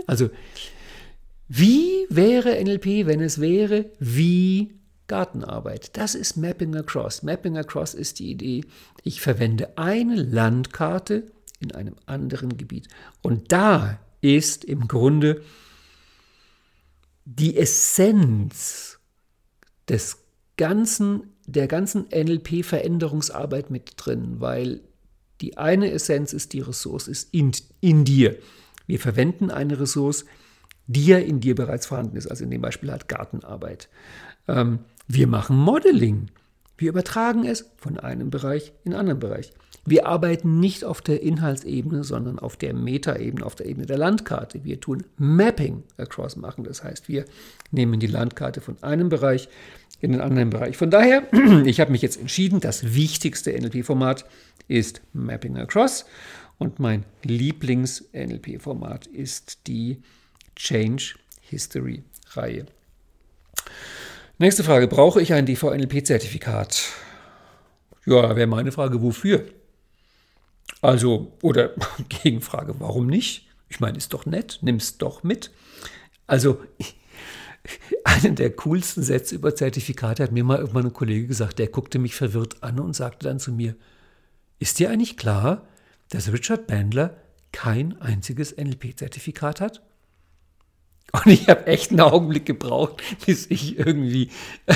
[0.06, 0.30] Also,
[1.46, 4.77] wie wäre NLP, wenn es wäre wie
[5.08, 5.96] Gartenarbeit?
[5.96, 7.22] Das ist Mapping across.
[7.22, 8.64] Mapping across ist die Idee,
[9.02, 11.24] ich verwende eine Landkarte
[11.60, 12.88] in einem anderen Gebiet.
[13.22, 15.42] Und da ist im Grunde
[17.24, 18.98] die Essenz
[19.88, 20.18] des
[20.56, 24.80] ganzen, der ganzen NLP-Veränderungsarbeit mit drin, weil
[25.40, 28.36] die eine Essenz ist, die Ressource ist in, in dir.
[28.86, 30.24] Wir verwenden eine Ressource,
[30.86, 33.88] die ja in dir bereits vorhanden ist, also in dem Beispiel halt Gartenarbeit.
[34.48, 36.28] Ähm, wir machen Modeling.
[36.76, 39.52] Wir übertragen es von einem Bereich in einen anderen Bereich.
[39.84, 44.64] Wir arbeiten nicht auf der Inhaltsebene, sondern auf der Metaebene, auf der Ebene der Landkarte.
[44.64, 46.64] Wir tun Mapping across machen.
[46.64, 47.24] Das heißt, wir
[47.70, 49.48] nehmen die Landkarte von einem Bereich
[50.00, 50.76] in den anderen Bereich.
[50.76, 51.26] Von daher,
[51.64, 54.26] ich habe mich jetzt entschieden, das wichtigste NLP-Format
[54.68, 56.04] ist Mapping Across
[56.58, 60.02] und mein Lieblings-NLP-Format ist die
[60.54, 62.02] Change History
[62.32, 62.66] Reihe.
[64.40, 66.92] Nächste Frage, brauche ich ein DVNLP-Zertifikat?
[68.06, 69.44] Ja, wäre meine Frage, wofür?
[70.80, 71.72] Also, oder
[72.08, 73.48] Gegenfrage, warum nicht?
[73.68, 75.50] Ich meine, ist doch nett, nimm es doch mit.
[76.28, 76.62] Also,
[78.04, 81.98] einen der coolsten Sätze über Zertifikate hat mir mal irgendwann ein Kollege gesagt, der guckte
[81.98, 83.74] mich verwirrt an und sagte dann zu mir,
[84.60, 85.66] ist dir eigentlich klar,
[86.10, 87.16] dass Richard Bandler
[87.50, 89.82] kein einziges NLP-Zertifikat hat?
[91.12, 94.30] Und ich habe echt einen Augenblick gebraucht, bis ich irgendwie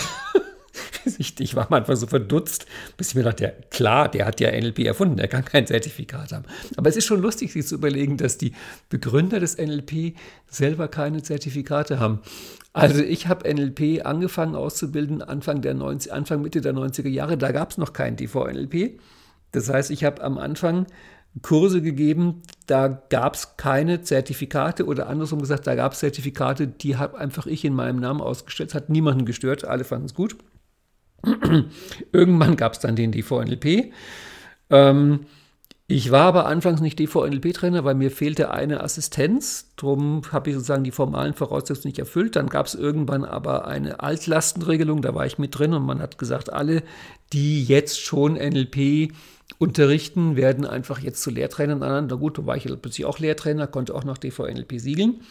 [1.38, 2.66] ich war manchmal so verdutzt,
[2.96, 6.32] bis ich mir dachte, ja, klar, der hat ja NLP erfunden, der kann kein Zertifikat
[6.32, 6.44] haben.
[6.76, 8.52] Aber es ist schon lustig, sich zu überlegen, dass die
[8.88, 10.16] Begründer des NLP
[10.48, 12.20] selber keine Zertifikate haben.
[12.72, 17.52] Also ich habe NLP angefangen auszubilden Anfang, der 90, Anfang Mitte der 90er Jahre, da
[17.52, 18.98] gab es noch kein TV-NLP.
[19.52, 20.86] Das heißt, ich habe am Anfang
[21.40, 26.96] Kurse gegeben, da gab es keine Zertifikate oder andersrum gesagt, da gab es Zertifikate, die
[26.96, 30.36] habe einfach ich in meinem Namen ausgestellt, hat niemanden gestört, alle fanden es gut.
[32.12, 33.92] Irgendwann gab es dann den DVNLP.
[34.68, 35.20] Ähm,
[35.86, 39.72] ich war aber anfangs nicht DVNLP-Trainer, weil mir fehlte eine Assistenz.
[39.76, 42.34] Darum habe ich sozusagen die formalen Voraussetzungen nicht erfüllt.
[42.36, 46.16] Dann gab es irgendwann aber eine Altlastenregelung, da war ich mit drin und man hat
[46.16, 46.82] gesagt, alle,
[47.32, 49.12] die jetzt schon NLP
[49.62, 53.94] unterrichten, werden einfach jetzt zu Lehrtrainern Na gut, da war ich plötzlich auch Lehrtrainer, konnte
[53.94, 55.22] auch noch DVNLP siegeln.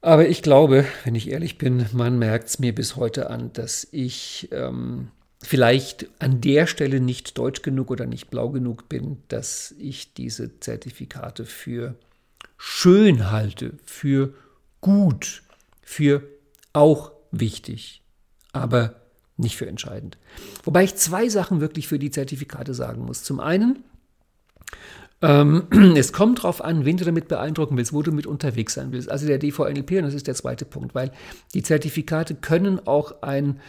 [0.00, 3.86] Aber ich glaube, wenn ich ehrlich bin, man merkt es mir bis heute an, dass
[3.90, 5.08] ich ähm,
[5.42, 10.58] vielleicht an der Stelle nicht deutsch genug oder nicht blau genug bin, dass ich diese
[10.60, 11.96] Zertifikate für
[12.56, 14.32] schön halte, für
[14.80, 15.42] gut,
[15.82, 16.22] für
[16.72, 18.02] auch wichtig,
[18.52, 19.05] aber
[19.36, 20.18] nicht für entscheidend.
[20.64, 23.22] Wobei ich zwei Sachen wirklich für die Zertifikate sagen muss.
[23.22, 23.84] Zum einen,
[25.22, 25.64] ähm,
[25.96, 29.10] es kommt darauf an, wen du damit beeindrucken willst, wo du mit unterwegs sein willst.
[29.10, 31.12] Also der DVNLP, und das ist der zweite Punkt, weil
[31.54, 33.60] die Zertifikate können auch ein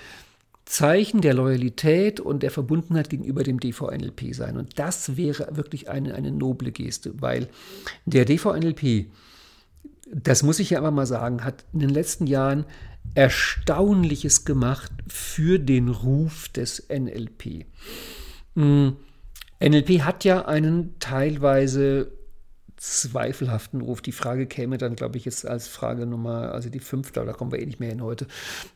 [0.68, 4.58] Zeichen der Loyalität und der Verbundenheit gegenüber dem DVNLP sein.
[4.58, 7.48] Und das wäre wirklich eine, eine noble Geste, weil
[8.06, 9.06] der DVNLP,
[10.14, 12.66] das muss ich ja aber mal sagen, hat in den letzten Jahren
[13.16, 17.66] Erstaunliches gemacht für den Ruf des NLP.
[18.56, 18.98] Hm,
[19.60, 22.12] NLP hat ja einen teilweise
[22.78, 24.02] zweifelhaften Ruf.
[24.02, 27.52] Die Frage käme dann, glaube ich, jetzt als Frage Nummer, also die fünfte, da kommen
[27.52, 28.28] wir eh nicht mehr hin heute.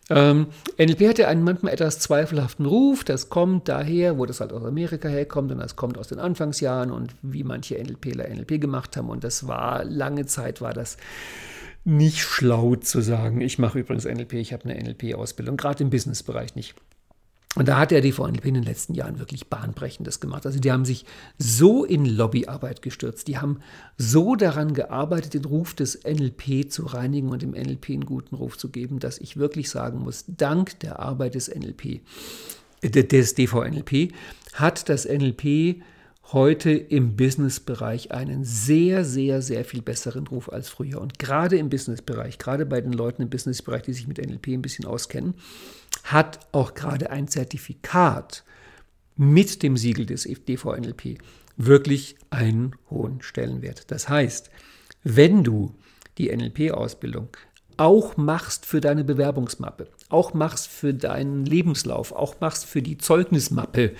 [0.09, 0.47] Ähm,
[0.79, 3.03] NLP hat ja einen manchmal etwas zweifelhaften Ruf.
[3.03, 6.91] Das kommt daher, wo das halt aus Amerika herkommt und das kommt aus den Anfangsjahren
[6.91, 9.09] und wie manche NLPler NLP gemacht haben.
[9.09, 10.97] Und das war, lange Zeit war das
[11.83, 16.55] nicht schlau zu sagen, ich mache übrigens NLP, ich habe eine NLP-Ausbildung, gerade im Businessbereich
[16.55, 16.75] nicht.
[17.55, 20.45] Und da hat der DVNLP in den letzten Jahren wirklich Bahnbrechendes gemacht.
[20.45, 21.05] Also die haben sich
[21.37, 23.59] so in Lobbyarbeit gestürzt, die haben
[23.97, 28.57] so daran gearbeitet, den Ruf des NLP zu reinigen und dem NLP einen guten Ruf
[28.57, 32.01] zu geben, dass ich wirklich sagen muss, dank der Arbeit des NLP,
[32.83, 34.13] des DVNLP,
[34.53, 35.81] hat das NLP
[36.33, 41.01] heute im Businessbereich einen sehr, sehr, sehr viel besseren Ruf als früher.
[41.01, 44.61] Und gerade im Businessbereich, gerade bei den Leuten im Businessbereich, die sich mit NLP ein
[44.61, 45.35] bisschen auskennen,
[46.03, 48.43] hat auch gerade ein Zertifikat
[49.17, 51.19] mit dem Siegel des DVNLP
[51.57, 53.91] wirklich einen hohen Stellenwert.
[53.91, 54.49] Das heißt,
[55.03, 55.75] wenn du
[56.17, 57.29] die NLP-Ausbildung
[57.81, 63.93] auch machst für deine Bewerbungsmappe, auch machst für deinen Lebenslauf, auch machst für die Zeugnismappe,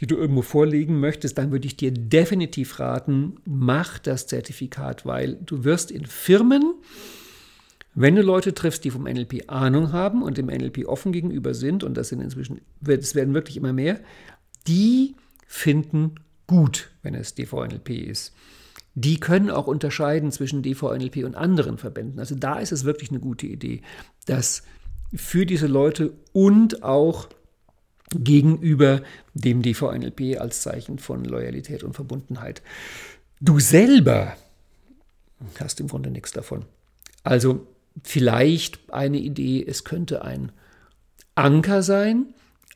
[0.00, 5.36] die du irgendwo vorlegen möchtest, dann würde ich dir definitiv raten, mach das Zertifikat, weil
[5.36, 6.74] du wirst in Firmen,
[7.94, 11.84] wenn du Leute triffst, die vom NLP Ahnung haben und dem NLP offen gegenüber sind,
[11.84, 14.00] und das sind inzwischen, es werden wirklich immer mehr,
[14.66, 15.14] die
[15.46, 16.16] finden
[16.48, 18.34] gut, wenn es DVNLP ist
[18.94, 22.18] die können auch unterscheiden zwischen DVNLP und anderen Verbänden.
[22.18, 23.82] Also da ist es wirklich eine gute Idee,
[24.26, 24.62] dass
[25.14, 27.28] für diese Leute und auch
[28.12, 29.02] gegenüber
[29.34, 32.62] dem DVNLP als Zeichen von Loyalität und Verbundenheit.
[33.40, 34.34] Du selber
[35.58, 36.64] hast im Grunde nichts davon.
[37.22, 37.66] Also
[38.02, 40.52] vielleicht eine Idee, es könnte ein
[41.34, 42.26] Anker sein,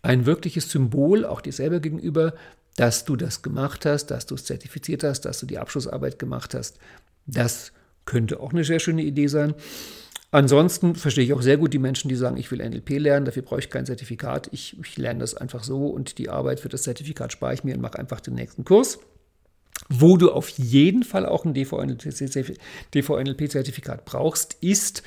[0.03, 2.35] ein wirkliches Symbol, auch dir selber gegenüber,
[2.77, 6.55] dass du das gemacht hast, dass du es zertifiziert hast, dass du die Abschlussarbeit gemacht
[6.55, 6.79] hast.
[7.27, 7.73] Das
[8.05, 9.55] könnte auch eine sehr schöne Idee sein.
[10.31, 13.43] Ansonsten verstehe ich auch sehr gut die Menschen, die sagen, ich will NLP lernen, dafür
[13.43, 14.49] brauche ich kein Zertifikat.
[14.51, 17.75] Ich, ich lerne das einfach so und die Arbeit für das Zertifikat spare ich mir
[17.75, 18.99] und mache einfach den nächsten Kurs
[19.89, 25.03] wo du auf jeden Fall auch ein DVNLP-Zertifikat brauchst, ist,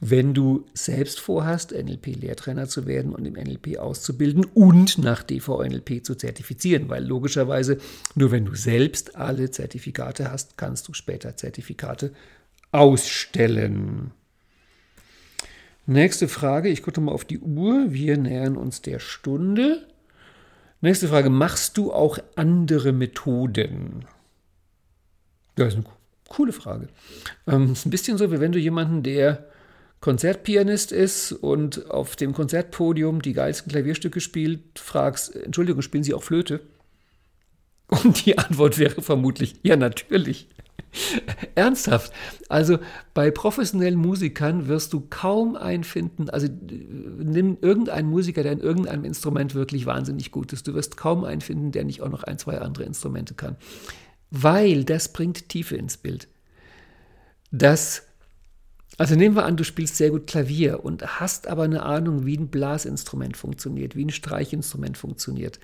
[0.00, 6.14] wenn du selbst vorhast, NLP-Lehrtrainer zu werden und im NLP auszubilden und nach DVNLP zu
[6.14, 7.78] zertifizieren, weil logischerweise
[8.14, 12.12] nur wenn du selbst alle Zertifikate hast, kannst du später Zertifikate
[12.70, 14.12] ausstellen.
[15.86, 19.86] Nächste Frage, ich gucke mal auf die Uhr, wir nähern uns der Stunde.
[20.80, 24.04] Nächste Frage, machst du auch andere Methoden?
[25.56, 25.84] Das ist eine
[26.28, 26.88] coole Frage.
[27.48, 29.47] Ähm, ist ein bisschen so, wie wenn du jemanden, der
[30.00, 36.22] Konzertpianist ist und auf dem Konzertpodium die geilsten Klavierstücke spielt, fragst, Entschuldigung, spielen Sie auch
[36.22, 36.60] Flöte?
[37.88, 40.48] Und die Antwort wäre vermutlich, ja, natürlich.
[41.54, 42.12] Ernsthaft.
[42.48, 42.78] Also
[43.14, 49.04] bei professionellen Musikern wirst du kaum einen finden, also nimm irgendeinen Musiker, der in irgendeinem
[49.04, 50.66] Instrument wirklich wahnsinnig gut ist.
[50.68, 53.56] Du wirst kaum einen finden, der nicht auch noch ein, zwei andere Instrumente kann.
[54.30, 56.28] Weil das bringt Tiefe ins Bild.
[57.50, 58.07] Das
[58.98, 62.36] also nehmen wir an, du spielst sehr gut Klavier und hast aber eine Ahnung, wie
[62.36, 65.60] ein Blasinstrument funktioniert, wie ein Streichinstrument funktioniert.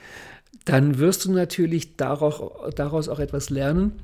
[0.65, 3.95] Dann wirst du natürlich daraus, auch etwas lernen,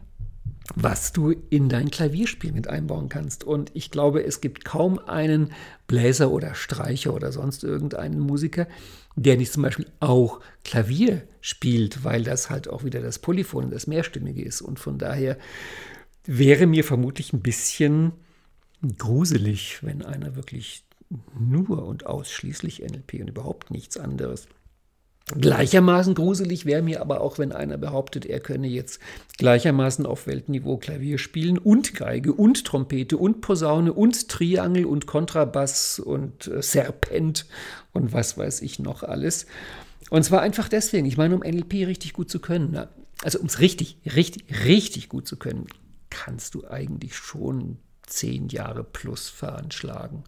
[0.74, 3.44] was du in dein Klavierspiel mit einbauen kannst.
[3.44, 5.52] Und ich glaube, es gibt kaum einen
[5.86, 8.66] Bläser oder Streicher oder sonst irgendeinen Musiker,
[9.14, 13.86] der nicht zum Beispiel auch Klavier spielt, weil das halt auch wieder das Polyphon, das
[13.86, 14.60] Mehrstimmige ist.
[14.60, 15.38] Und von daher
[16.24, 18.12] wäre mir vermutlich ein bisschen
[18.98, 20.84] gruselig, wenn einer wirklich
[21.38, 24.46] nur und ausschließlich NLP und überhaupt nichts anderes.
[25.38, 29.00] Gleichermaßen gruselig wäre mir aber auch, wenn einer behauptet, er könne jetzt
[29.38, 36.00] gleichermaßen auf Weltniveau Klavier spielen und Geige und Trompete und Posaune und Triangel und Kontrabass
[36.00, 37.46] und äh, Serpent
[37.92, 39.46] und was weiß ich noch alles.
[40.10, 42.86] Und zwar einfach deswegen, ich meine, um NLP richtig gut zu können,
[43.22, 45.66] also um es richtig, richtig, richtig gut zu können,
[46.08, 47.78] kannst du eigentlich schon
[48.10, 50.24] zehn Jahre plus veranschlagen.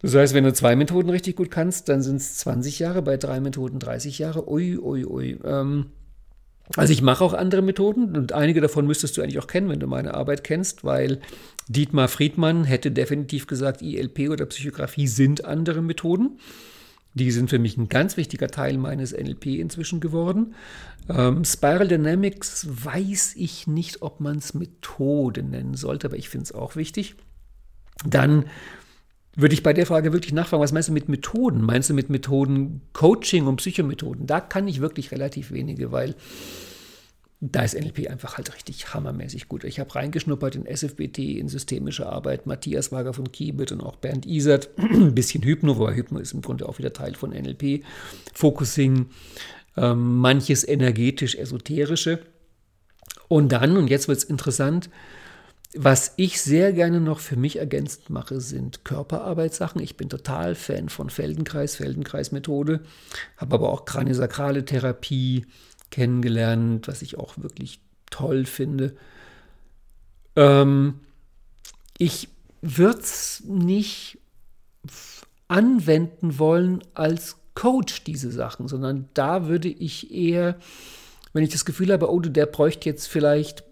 [0.00, 3.16] Das heißt, wenn du zwei Methoden richtig gut kannst, dann sind es 20 Jahre, bei
[3.16, 4.48] drei Methoden 30 Jahre.
[4.48, 5.38] Ui, ui, ui.
[5.44, 5.86] Ähm,
[6.76, 9.80] also ich mache auch andere Methoden und einige davon müsstest du eigentlich auch kennen, wenn
[9.80, 11.20] du meine Arbeit kennst, weil
[11.66, 16.38] Dietmar Friedmann hätte definitiv gesagt, ILP oder Psychografie sind andere Methoden.
[17.14, 20.54] Die sind für mich ein ganz wichtiger Teil meines NLP inzwischen geworden.
[21.08, 26.44] Ähm, Spiral Dynamics weiß ich nicht, ob man es Methode nennen sollte, aber ich finde
[26.44, 27.16] es auch wichtig.
[28.04, 28.44] Dann
[29.34, 31.62] würde ich bei der Frage wirklich nachfragen, was meinst du mit Methoden?
[31.62, 34.26] Meinst du mit Methoden Coaching und Psychomethoden?
[34.26, 36.14] Da kann ich wirklich relativ wenige, weil
[37.40, 39.62] da ist NLP einfach halt richtig hammermäßig gut.
[39.62, 44.26] Ich habe reingeschnuppert in SFBT, in systemische Arbeit, Matthias Wager von Kiebit und auch Bernd
[44.26, 47.84] Isert, ein bisschen Hypno, wobei Hypno ist im Grunde auch wieder Teil von NLP,
[48.34, 49.06] Focusing,
[49.76, 52.20] ähm, manches energetisch-esoterische.
[53.28, 54.90] Und dann, und jetzt wird es interessant,
[55.76, 59.82] was ich sehr gerne noch für mich ergänzend mache, sind Körperarbeitssachen.
[59.82, 62.80] Ich bin total Fan von Feldenkreis, Feldenkreismethode,
[63.36, 65.46] habe aber auch kraniosakrale Therapie
[65.90, 67.80] kennengelernt, was ich auch wirklich
[68.10, 68.96] toll finde.
[70.36, 71.00] Ähm,
[71.98, 72.28] ich
[72.62, 74.18] würde es nicht
[75.48, 80.56] anwenden wollen als Coach, diese Sachen, sondern da würde ich eher,
[81.32, 83.64] wenn ich das Gefühl habe, oh, der bräuchte jetzt vielleicht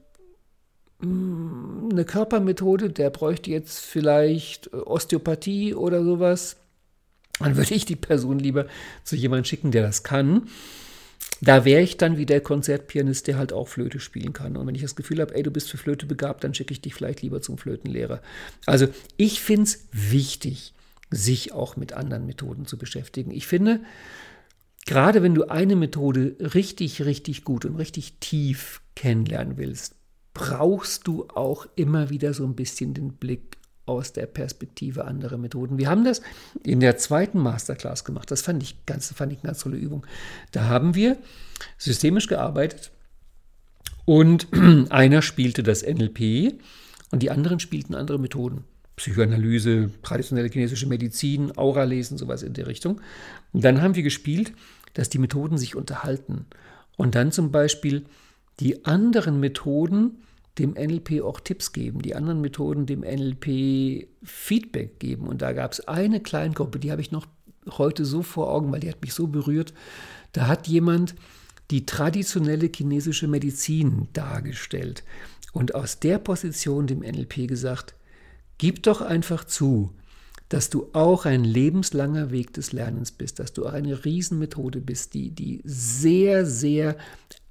[1.01, 6.57] eine Körpermethode, der bräuchte jetzt vielleicht äh, Osteopathie oder sowas,
[7.39, 8.67] dann würde ich die Person lieber
[9.05, 10.49] zu jemandem schicken, der das kann.
[11.41, 14.57] Da wäre ich dann wie der Konzertpianist, der halt auch Flöte spielen kann.
[14.57, 16.81] Und wenn ich das Gefühl habe, ey, du bist für Flöte begabt, dann schicke ich
[16.81, 18.23] dich vielleicht lieber zum Flötenlehrer.
[18.65, 20.73] Also ich finde es wichtig,
[21.11, 23.31] sich auch mit anderen Methoden zu beschäftigen.
[23.31, 23.81] Ich finde,
[24.87, 29.95] gerade wenn du eine Methode richtig, richtig gut und richtig tief kennenlernen willst,
[30.33, 33.57] brauchst du auch immer wieder so ein bisschen den Blick
[33.87, 35.79] aus der Perspektive anderer Methoden.
[35.79, 36.21] Wir haben das
[36.65, 38.31] in der zweiten Masterclass gemacht.
[38.31, 40.05] Das fand ich, ganz, fand ich eine ganz tolle Übung.
[40.53, 41.17] Da haben wir
[41.79, 42.91] systemisch gearbeitet
[44.05, 44.49] und
[44.91, 46.61] einer spielte das NLP
[47.11, 48.65] und die anderen spielten andere Methoden.
[48.97, 53.01] Psychoanalyse, traditionelle chinesische Medizin, Aura-Lesen, sowas in der Richtung.
[53.53, 54.53] Und dann haben wir gespielt,
[54.95, 56.47] dass die Methoden sich unterhalten
[56.97, 58.07] und dann zum Beispiel
[58.59, 60.23] die anderen Methoden
[60.59, 65.29] dem NLP auch Tipps geben, die anderen Methoden dem NLP Feedback geben.
[65.29, 67.27] Und da gab es eine Kleingruppe, die habe ich noch
[67.77, 69.75] heute so vor Augen, weil die hat mich so berührt.
[70.33, 71.15] Da hat jemand
[71.71, 75.03] die traditionelle chinesische Medizin dargestellt
[75.53, 77.95] und aus der Position dem NLP gesagt,
[78.59, 79.93] gib doch einfach zu,
[80.49, 85.15] dass du auch ein lebenslanger Weg des Lernens bist, dass du auch eine Riesenmethode bist,
[85.15, 86.97] die, die sehr, sehr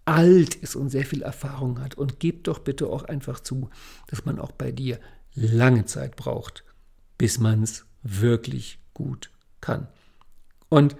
[0.05, 1.95] alt ist und sehr viel Erfahrung hat.
[1.95, 3.69] Und gib doch bitte auch einfach zu,
[4.07, 4.99] dass man auch bei dir
[5.33, 6.63] lange Zeit braucht,
[7.17, 9.31] bis man es wirklich gut
[9.61, 9.87] kann.
[10.69, 10.95] Und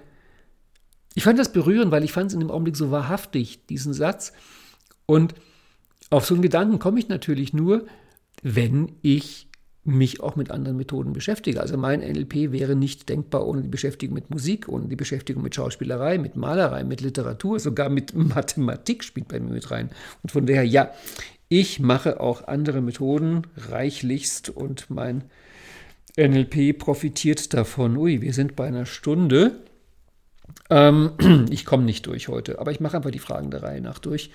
[1.14, 4.34] ich fand das berührend, weil ich fand es in dem Augenblick so wahrhaftig, diesen Satz.
[5.06, 5.34] Und
[6.10, 7.86] auf so einen Gedanken komme ich natürlich nur,
[8.42, 9.48] wenn ich
[9.86, 11.62] mich auch mit anderen Methoden beschäftige.
[11.62, 15.54] Also mein NLP wäre nicht denkbar ohne die Beschäftigung mit Musik, ohne die Beschäftigung mit
[15.54, 19.92] Schauspielerei, mit Malerei, mit Literatur, sogar mit Mathematik spielt bei mir mit rein.
[20.24, 20.92] Und von daher, ja,
[21.48, 25.24] ich mache auch andere Methoden reichlichst und mein
[26.18, 27.96] NLP profitiert davon.
[27.98, 29.60] Ui, wir sind bei einer Stunde.
[30.70, 34.00] Ähm, ich komme nicht durch heute, aber ich mache einfach die Fragen der Reihe nach
[34.00, 34.32] durch.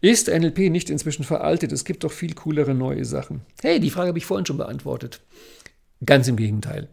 [0.00, 1.72] Ist NLP nicht inzwischen veraltet?
[1.72, 3.42] Es gibt doch viel coolere neue Sachen.
[3.62, 5.20] Hey, die Frage habe ich vorhin schon beantwortet.
[6.04, 6.88] Ganz im Gegenteil.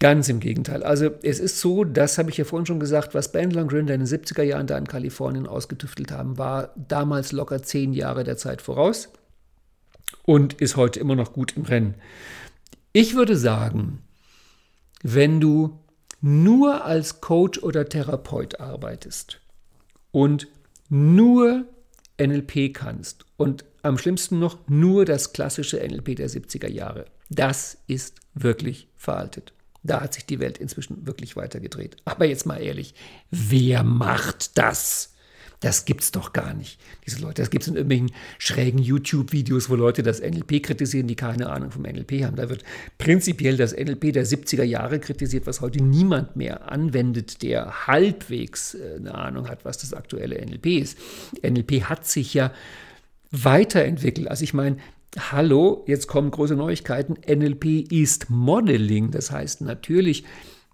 [0.00, 0.82] Ganz im Gegenteil.
[0.82, 4.00] Also es ist so, das habe ich ja vorhin schon gesagt, was Ben Longrinder in
[4.04, 8.62] den 70er Jahren da in Kalifornien ausgetüftelt haben, war damals locker zehn Jahre der Zeit
[8.62, 9.10] voraus
[10.24, 11.94] und ist heute immer noch gut im Rennen.
[12.92, 14.02] Ich würde sagen,
[15.04, 15.78] wenn du
[16.22, 19.40] nur als Coach oder Therapeut arbeitest
[20.12, 20.48] und
[20.88, 21.66] nur
[22.18, 28.20] NLP kannst und am schlimmsten noch nur das klassische NLP der 70er Jahre, das ist
[28.34, 29.52] wirklich veraltet.
[29.82, 31.96] Da hat sich die Welt inzwischen wirklich weitergedreht.
[32.04, 32.94] Aber jetzt mal ehrlich,
[33.30, 35.11] wer macht das?
[35.62, 36.80] Das gibt's doch gar nicht.
[37.06, 41.14] Diese Leute, das gibt es in irgendwelchen schrägen YouTube-Videos, wo Leute das NLP kritisieren, die
[41.14, 42.34] keine Ahnung vom NLP haben.
[42.34, 42.64] Da wird
[42.98, 48.96] prinzipiell das NLP der 70er Jahre kritisiert, was heute niemand mehr anwendet, der halbwegs äh,
[48.96, 50.98] eine Ahnung hat, was das aktuelle NLP ist.
[51.42, 52.52] NLP hat sich ja
[53.30, 54.28] weiterentwickelt.
[54.28, 54.78] Also ich meine,
[55.30, 57.18] Hallo, jetzt kommen große Neuigkeiten.
[57.28, 59.10] NLP ist Modeling.
[59.10, 60.24] Das heißt natürlich,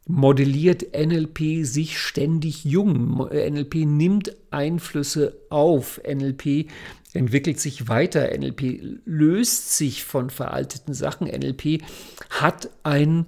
[0.08, 3.28] modelliert NLP sich ständig jung.
[3.28, 6.00] NLP nimmt Einflüsse auf.
[6.02, 6.66] NLP
[7.12, 8.36] entwickelt sich weiter.
[8.36, 11.28] NLP löst sich von veralteten Sachen.
[11.28, 11.82] NLP
[12.30, 13.26] hat ein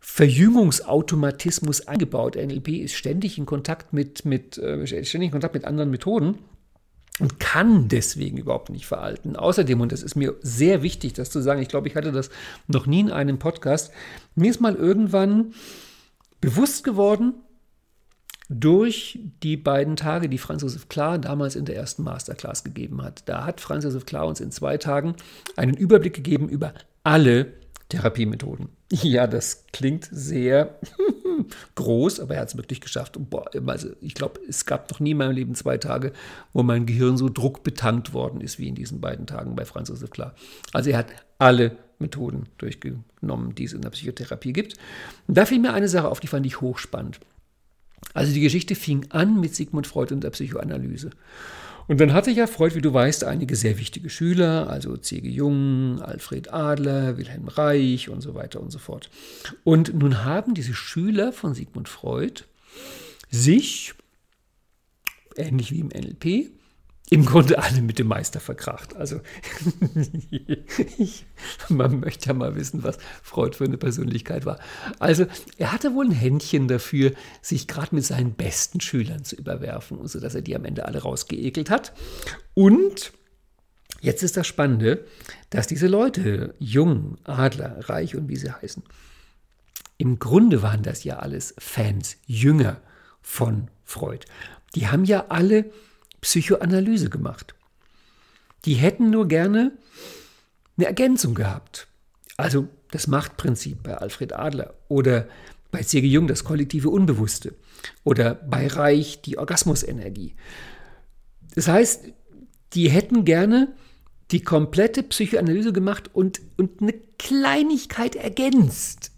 [0.00, 2.36] Verjüngungsautomatismus eingebaut.
[2.36, 6.38] NLP ist ständig in Kontakt mit, mit, äh, ständig in Kontakt mit anderen Methoden
[7.20, 9.36] und kann deswegen überhaupt nicht veralten.
[9.36, 12.30] Außerdem, und das ist mir sehr wichtig, das zu sagen, ich glaube, ich hatte das
[12.66, 13.92] noch nie in einem Podcast,
[14.34, 15.54] mir ist mal irgendwann
[16.40, 17.34] bewusst geworden,
[18.48, 23.28] durch die beiden Tage, die Franz Josef Klar damals in der ersten Masterclass gegeben hat.
[23.28, 25.16] Da hat Franz Josef Klar uns in zwei Tagen
[25.56, 26.72] einen Überblick gegeben über
[27.02, 27.52] alle
[27.88, 28.68] Therapiemethoden.
[28.88, 30.78] Ja, das klingt sehr
[31.74, 33.16] groß, aber er hat es wirklich geschafft.
[33.16, 36.12] Und boah, also ich glaube, es gab noch nie in meinem Leben zwei Tage,
[36.52, 40.10] wo mein Gehirn so druckbetankt worden ist wie in diesen beiden Tagen bei Franz Josef
[40.10, 40.34] Klar.
[40.72, 41.08] Also er hat
[41.38, 44.74] alle Methoden durchgenommen, die es in der Psychotherapie gibt.
[45.26, 47.20] Und da fiel mir eine Sache auf, die fand ich hochspannend.
[48.14, 51.10] Also die Geschichte fing an mit Sigmund Freud und der Psychoanalyse.
[51.88, 55.28] Und dann hatte ja Freud, wie du weißt, einige sehr wichtige Schüler, also C.G.
[55.28, 59.08] Jung, Alfred Adler, Wilhelm Reich und so weiter und so fort.
[59.62, 62.42] Und nun haben diese Schüler von Sigmund Freud
[63.30, 63.94] sich,
[65.36, 66.50] ähnlich wie im NLP,
[67.08, 68.96] im Grunde alle mit dem Meister verkracht.
[68.96, 69.20] Also
[71.68, 74.58] man möchte ja mal wissen, was Freud für eine Persönlichkeit war.
[74.98, 75.26] Also
[75.56, 80.34] er hatte wohl ein Händchen dafür, sich gerade mit seinen besten Schülern zu überwerfen, sodass
[80.34, 81.92] er die am Ende alle rausgeekelt hat.
[82.54, 83.12] Und
[84.00, 85.04] jetzt ist das Spannende,
[85.50, 88.82] dass diese Leute, Jung, Adler, Reich und wie sie heißen,
[89.98, 92.80] im Grunde waren das ja alles Fans, Jünger
[93.22, 94.26] von Freud.
[94.74, 95.70] Die haben ja alle
[96.26, 97.54] Psychoanalyse gemacht.
[98.64, 99.70] Die hätten nur gerne
[100.76, 101.86] eine Ergänzung gehabt.
[102.36, 105.28] Also das Machtprinzip bei Alfred Adler oder
[105.70, 106.08] bei C.G.
[106.08, 107.54] Jung das kollektive Unbewusste
[108.02, 110.34] oder bei Reich die Orgasmusenergie.
[111.54, 112.06] Das heißt,
[112.72, 113.72] die hätten gerne
[114.32, 119.12] die komplette Psychoanalyse gemacht und, und eine Kleinigkeit ergänzt.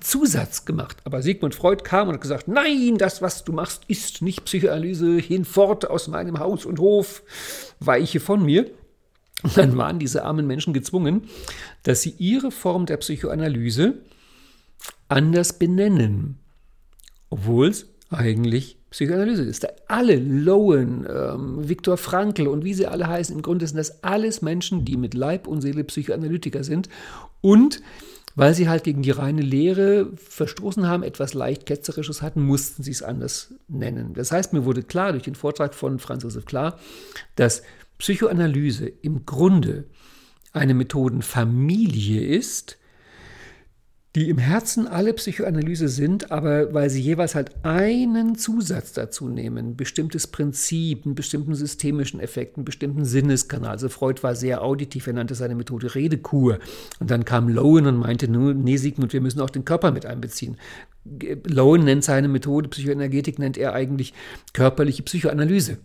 [0.00, 0.98] Zusatz gemacht.
[1.04, 5.18] Aber Sigmund Freud kam und hat gesagt, nein, das, was du machst, ist nicht Psychoanalyse,
[5.18, 7.22] hinfort aus meinem Haus und Hof,
[7.80, 8.70] weiche von mir.
[9.42, 11.28] Und dann waren diese armen Menschen gezwungen,
[11.82, 13.94] dass sie ihre Form der Psychoanalyse
[15.08, 16.38] anders benennen,
[17.28, 19.66] obwohl es eigentlich Psychoanalyse ist.
[19.88, 24.42] Alle Lowen, ähm, Viktor Frankl und wie sie alle heißen, im Grunde sind das alles
[24.42, 26.88] Menschen, die mit Leib und Seele Psychoanalytiker sind
[27.40, 27.82] und
[28.34, 32.90] weil sie halt gegen die reine Lehre verstoßen haben, etwas leicht Ketzerisches hatten, mussten sie
[32.90, 34.14] es anders nennen.
[34.14, 36.78] Das heißt, mir wurde klar durch den Vortrag von Franz Josef Klar,
[37.36, 37.62] dass
[37.98, 39.84] Psychoanalyse im Grunde
[40.52, 42.78] eine Methodenfamilie ist,
[44.14, 49.74] die im Herzen alle Psychoanalyse sind, aber weil sie jeweils halt einen Zusatz dazu nehmen,
[49.74, 53.70] bestimmtes Prinzip, einen bestimmten systemischen Effekt, einen bestimmten Sinneskanal.
[53.70, 56.58] Also Freud war sehr auditiv, er nannte seine Methode Redekur.
[57.00, 60.58] Und dann kam Lowen und meinte, nee Sigmund, wir müssen auch den Körper mit einbeziehen.
[61.46, 64.12] Lowen nennt seine Methode, Psychoenergetik nennt er eigentlich
[64.52, 65.78] körperliche Psychoanalyse.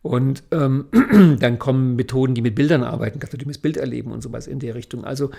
[0.00, 0.86] Und ähm,
[1.40, 5.04] dann kommen Methoden, die mit Bildern arbeiten, katholitisches Bild erleben und sowas in der Richtung.
[5.04, 5.30] Also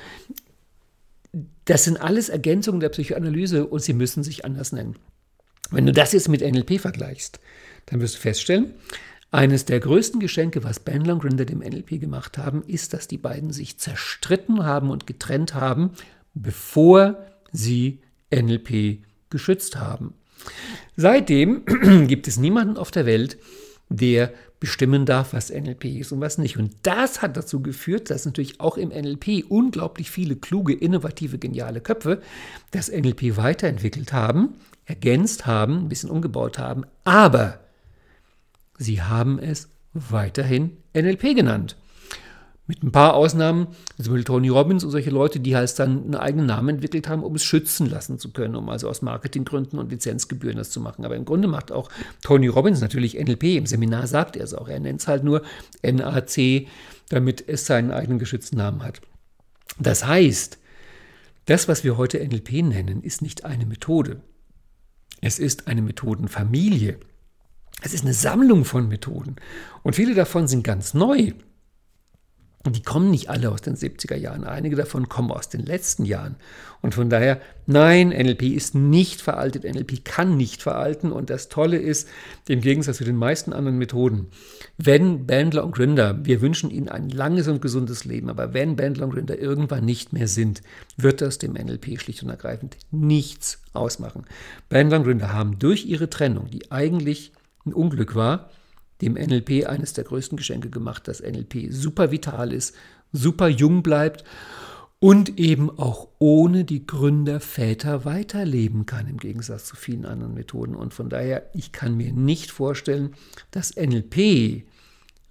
[1.65, 4.97] das sind alles Ergänzungen der Psychoanalyse und sie müssen sich anders nennen.
[5.69, 7.39] Wenn du das jetzt mit NLP vergleichst,
[7.85, 8.73] dann wirst du feststellen,
[9.31, 13.53] eines der größten Geschenke, was Bandler und dem NLP gemacht haben, ist, dass die beiden
[13.53, 15.91] sich zerstritten haben und getrennt haben,
[16.33, 18.01] bevor sie
[18.33, 20.13] NLP geschützt haben.
[20.97, 21.63] Seitdem
[22.07, 23.37] gibt es niemanden auf der Welt,
[23.97, 26.57] der bestimmen darf, was NLP ist und was nicht.
[26.57, 31.81] Und das hat dazu geführt, dass natürlich auch im NLP unglaublich viele kluge, innovative, geniale
[31.81, 32.21] Köpfe
[32.69, 37.59] das NLP weiterentwickelt haben, ergänzt haben, ein bisschen umgebaut haben, aber
[38.77, 41.75] sie haben es weiterhin NLP genannt.
[42.71, 43.67] Mit ein paar Ausnahmen,
[43.97, 47.21] zum Beispiel Tony Robbins und solche Leute, die halt dann einen eigenen Namen entwickelt haben,
[47.21, 51.03] um es schützen lassen zu können, um also aus Marketinggründen und Lizenzgebühren das zu machen.
[51.03, 51.89] Aber im Grunde macht auch
[52.23, 53.43] Tony Robbins natürlich NLP.
[53.57, 54.69] Im Seminar sagt er es auch.
[54.69, 55.41] Er nennt es halt nur
[55.83, 56.67] NAC,
[57.09, 59.01] damit es seinen eigenen geschützten Namen hat.
[59.77, 60.57] Das heißt,
[61.47, 64.21] das, was wir heute NLP nennen, ist nicht eine Methode.
[65.19, 66.99] Es ist eine Methodenfamilie.
[67.81, 69.35] Es ist eine Sammlung von Methoden.
[69.83, 71.33] Und viele davon sind ganz neu.
[72.63, 74.43] Und die kommen nicht alle aus den 70er Jahren.
[74.43, 76.35] Einige davon kommen aus den letzten Jahren.
[76.81, 79.63] Und von daher, nein, NLP ist nicht veraltet.
[79.63, 81.11] NLP kann nicht veralten.
[81.11, 82.07] Und das Tolle ist,
[82.47, 84.27] im Gegensatz zu den meisten anderen Methoden,
[84.77, 89.05] wenn Bandler und Gründer, wir wünschen ihnen ein langes und gesundes Leben, aber wenn Bandler
[89.05, 90.61] und Gründer irgendwann nicht mehr sind,
[90.97, 94.25] wird das dem NLP schlicht und ergreifend nichts ausmachen.
[94.69, 97.31] Bandler und Gründer haben durch ihre Trennung, die eigentlich
[97.65, 98.49] ein Unglück war,
[99.01, 102.75] dem NLP eines der größten Geschenke gemacht, dass NLP super vital ist,
[103.11, 104.23] super jung bleibt
[104.99, 110.75] und eben auch ohne die Gründerväter weiterleben kann, im Gegensatz zu vielen anderen Methoden.
[110.75, 113.15] Und von daher, ich kann mir nicht vorstellen,
[113.49, 114.63] dass NLP,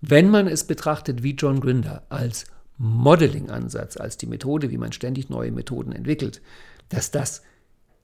[0.01, 2.47] wenn man es betrachtet wie John Grinder, als
[2.79, 6.41] Modeling-Ansatz, als die Methode, wie man ständig neue Methoden entwickelt,
[6.89, 7.43] dass das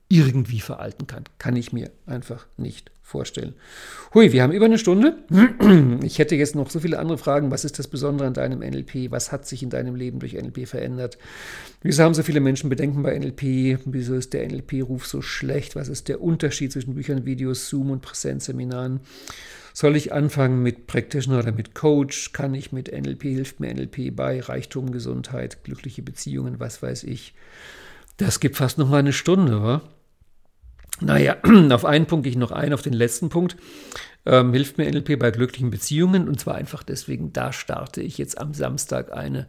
[0.09, 1.25] irgendwie veralten kann.
[1.37, 3.53] Kann ich mir einfach nicht vorstellen.
[4.13, 5.17] Hui, wir haben über eine Stunde.
[6.03, 7.51] Ich hätte jetzt noch so viele andere Fragen.
[7.51, 9.11] Was ist das Besondere an deinem NLP?
[9.11, 11.17] Was hat sich in deinem Leben durch NLP verändert?
[11.81, 13.79] Wieso haben so viele Menschen Bedenken bei NLP?
[13.85, 15.75] Wieso ist der NLP-Ruf so schlecht?
[15.75, 19.01] Was ist der Unterschied zwischen Büchern, Videos, Zoom und Präsenzseminaren?
[19.73, 22.31] Soll ich anfangen mit Practitioner oder mit Coach?
[22.33, 23.23] Kann ich mit NLP?
[23.23, 27.33] Hilft mir NLP bei Reichtum, Gesundheit, glückliche Beziehungen, was weiß ich?
[28.17, 29.81] Das gibt fast noch mal eine Stunde, wa?
[31.01, 31.37] Naja,
[31.71, 33.55] auf einen Punkt gehe ich noch ein, auf den letzten Punkt.
[34.25, 38.37] Ähm, hilft mir NLP bei glücklichen Beziehungen und zwar einfach deswegen, da starte ich jetzt
[38.39, 39.47] am Samstag eine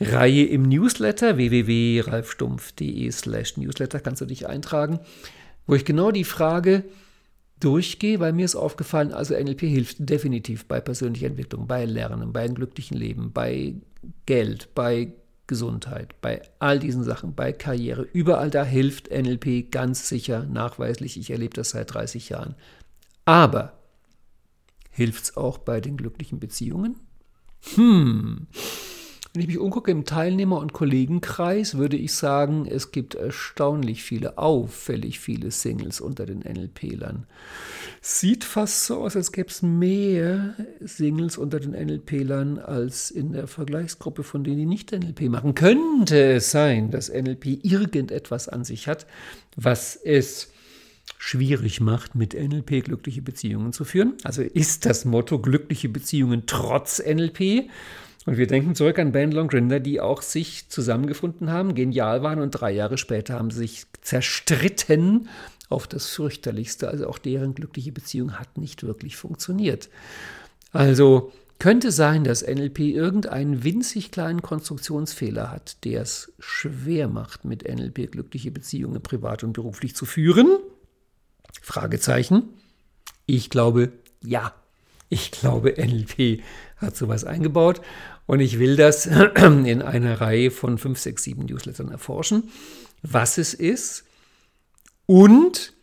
[0.00, 5.00] Reihe im Newsletter www.ralfstumpf.de slash Newsletter kannst du dich eintragen,
[5.66, 6.84] wo ich genau die Frage
[7.58, 12.42] durchgehe, weil mir ist aufgefallen, also NLP hilft definitiv bei persönlicher Entwicklung, bei Lernen, bei
[12.42, 13.74] einem glücklichen Leben, bei
[14.26, 15.12] Geld, bei
[15.50, 21.18] Gesundheit, bei all diesen Sachen, bei Karriere, überall da hilft NLP ganz sicher, nachweislich.
[21.18, 22.54] Ich erlebe das seit 30 Jahren.
[23.24, 23.72] Aber
[24.92, 27.00] hilft es auch bei den glücklichen Beziehungen?
[27.74, 28.46] Hm.
[29.32, 34.38] Wenn ich mich umgucke im Teilnehmer- und Kollegenkreis, würde ich sagen, es gibt erstaunlich viele,
[34.38, 37.26] auffällig viele Singles unter den NLP-Lern.
[38.00, 43.46] Sieht fast so aus, als gäbe es mehr Singles unter den NLP-Lern als in der
[43.46, 45.54] Vergleichsgruppe von denen, die nicht NLP machen.
[45.54, 49.06] Könnte es sein, dass NLP irgendetwas an sich hat,
[49.54, 50.48] was es
[51.18, 54.14] schwierig macht, mit NLP glückliche Beziehungen zu führen?
[54.24, 57.70] Also ist das Motto glückliche Beziehungen trotz NLP?
[58.26, 62.40] Und wir denken zurück an Ben Long Grinder, die auch sich zusammengefunden haben, genial waren
[62.40, 65.28] und drei Jahre später haben sie sich zerstritten
[65.70, 66.88] auf das fürchterlichste.
[66.88, 69.88] Also auch deren glückliche Beziehung hat nicht wirklich funktioniert.
[70.72, 77.68] Also könnte sein, dass NLP irgendeinen winzig kleinen Konstruktionsfehler hat, der es schwer macht, mit
[77.68, 80.58] NLP glückliche Beziehungen privat und beruflich zu führen?
[81.62, 82.48] Fragezeichen.
[83.26, 83.92] Ich glaube,
[84.22, 84.54] ja.
[85.10, 86.42] Ich glaube, NLP
[86.76, 87.82] hat sowas eingebaut.
[88.26, 89.06] Und ich will das
[89.36, 92.44] in einer Reihe von 5, 6, 7 Newslettern erforschen,
[93.02, 94.04] was es ist
[95.06, 95.74] und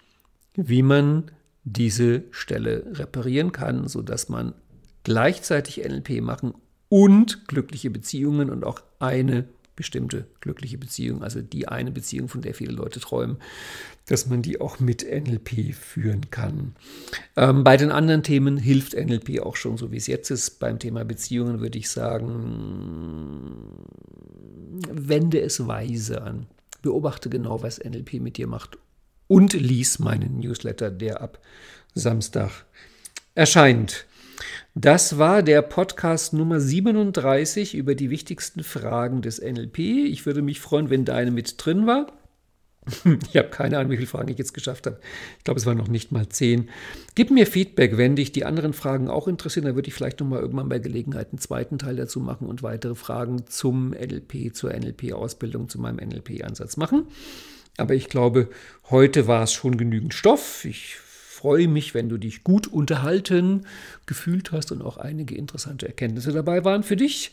[0.56, 1.30] wie man
[1.66, 4.54] diese Stelle reparieren kann, sodass man
[5.04, 6.54] gleichzeitig NLP machen
[6.88, 12.54] und glückliche Beziehungen und auch eine bestimmte glückliche Beziehung, also die eine Beziehung, von der
[12.54, 13.38] viele Leute träumen,
[14.08, 16.76] dass man die auch mit NLP führen kann.
[17.38, 20.60] Ähm, bei den anderen Themen hilft NLP auch schon, so wie es jetzt ist.
[20.60, 23.62] Beim Thema Beziehungen würde ich sagen,
[24.92, 26.48] wende es weise an.
[26.82, 28.78] Beobachte genau, was NLP mit dir macht
[29.28, 31.40] und lies meinen Newsletter, der ab
[31.94, 32.66] Samstag
[33.36, 34.07] erscheint.
[34.76, 39.80] Das war der Podcast Nummer 37 über die wichtigsten Fragen des NLP.
[39.80, 42.08] Ich würde mich freuen, wenn deine mit drin war.
[43.30, 45.00] Ich habe keine Ahnung, wie viele Fragen ich jetzt geschafft habe.
[45.38, 46.70] Ich glaube, es waren noch nicht mal zehn.
[47.16, 49.66] Gib mir Feedback, wenn dich die anderen Fragen auch interessieren.
[49.66, 52.64] Dann würde ich vielleicht noch mal irgendwann bei Gelegenheit einen zweiten Teil dazu machen und
[52.64, 57.08] weitere Fragen zum NLP, zur NLP-Ausbildung, zu meinem NLP-Ansatz machen.
[57.78, 58.50] Aber ich glaube,
[58.90, 60.66] heute war es schon genügend Stoff.
[60.66, 60.98] Ich
[61.38, 63.68] freue mich, wenn du dich gut unterhalten
[64.08, 67.32] gefühlt hast und auch einige interessante Erkenntnisse dabei waren für dich.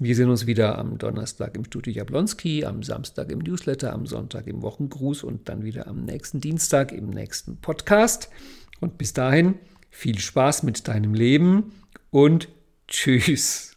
[0.00, 4.48] Wir sehen uns wieder am Donnerstag im Studio Jablonski, am Samstag im Newsletter, am Sonntag
[4.48, 8.28] im Wochengruß und dann wieder am nächsten Dienstag im nächsten Podcast.
[8.80, 9.54] Und bis dahin
[9.88, 11.72] viel Spaß mit deinem Leben
[12.10, 12.48] und
[12.88, 13.76] tschüss.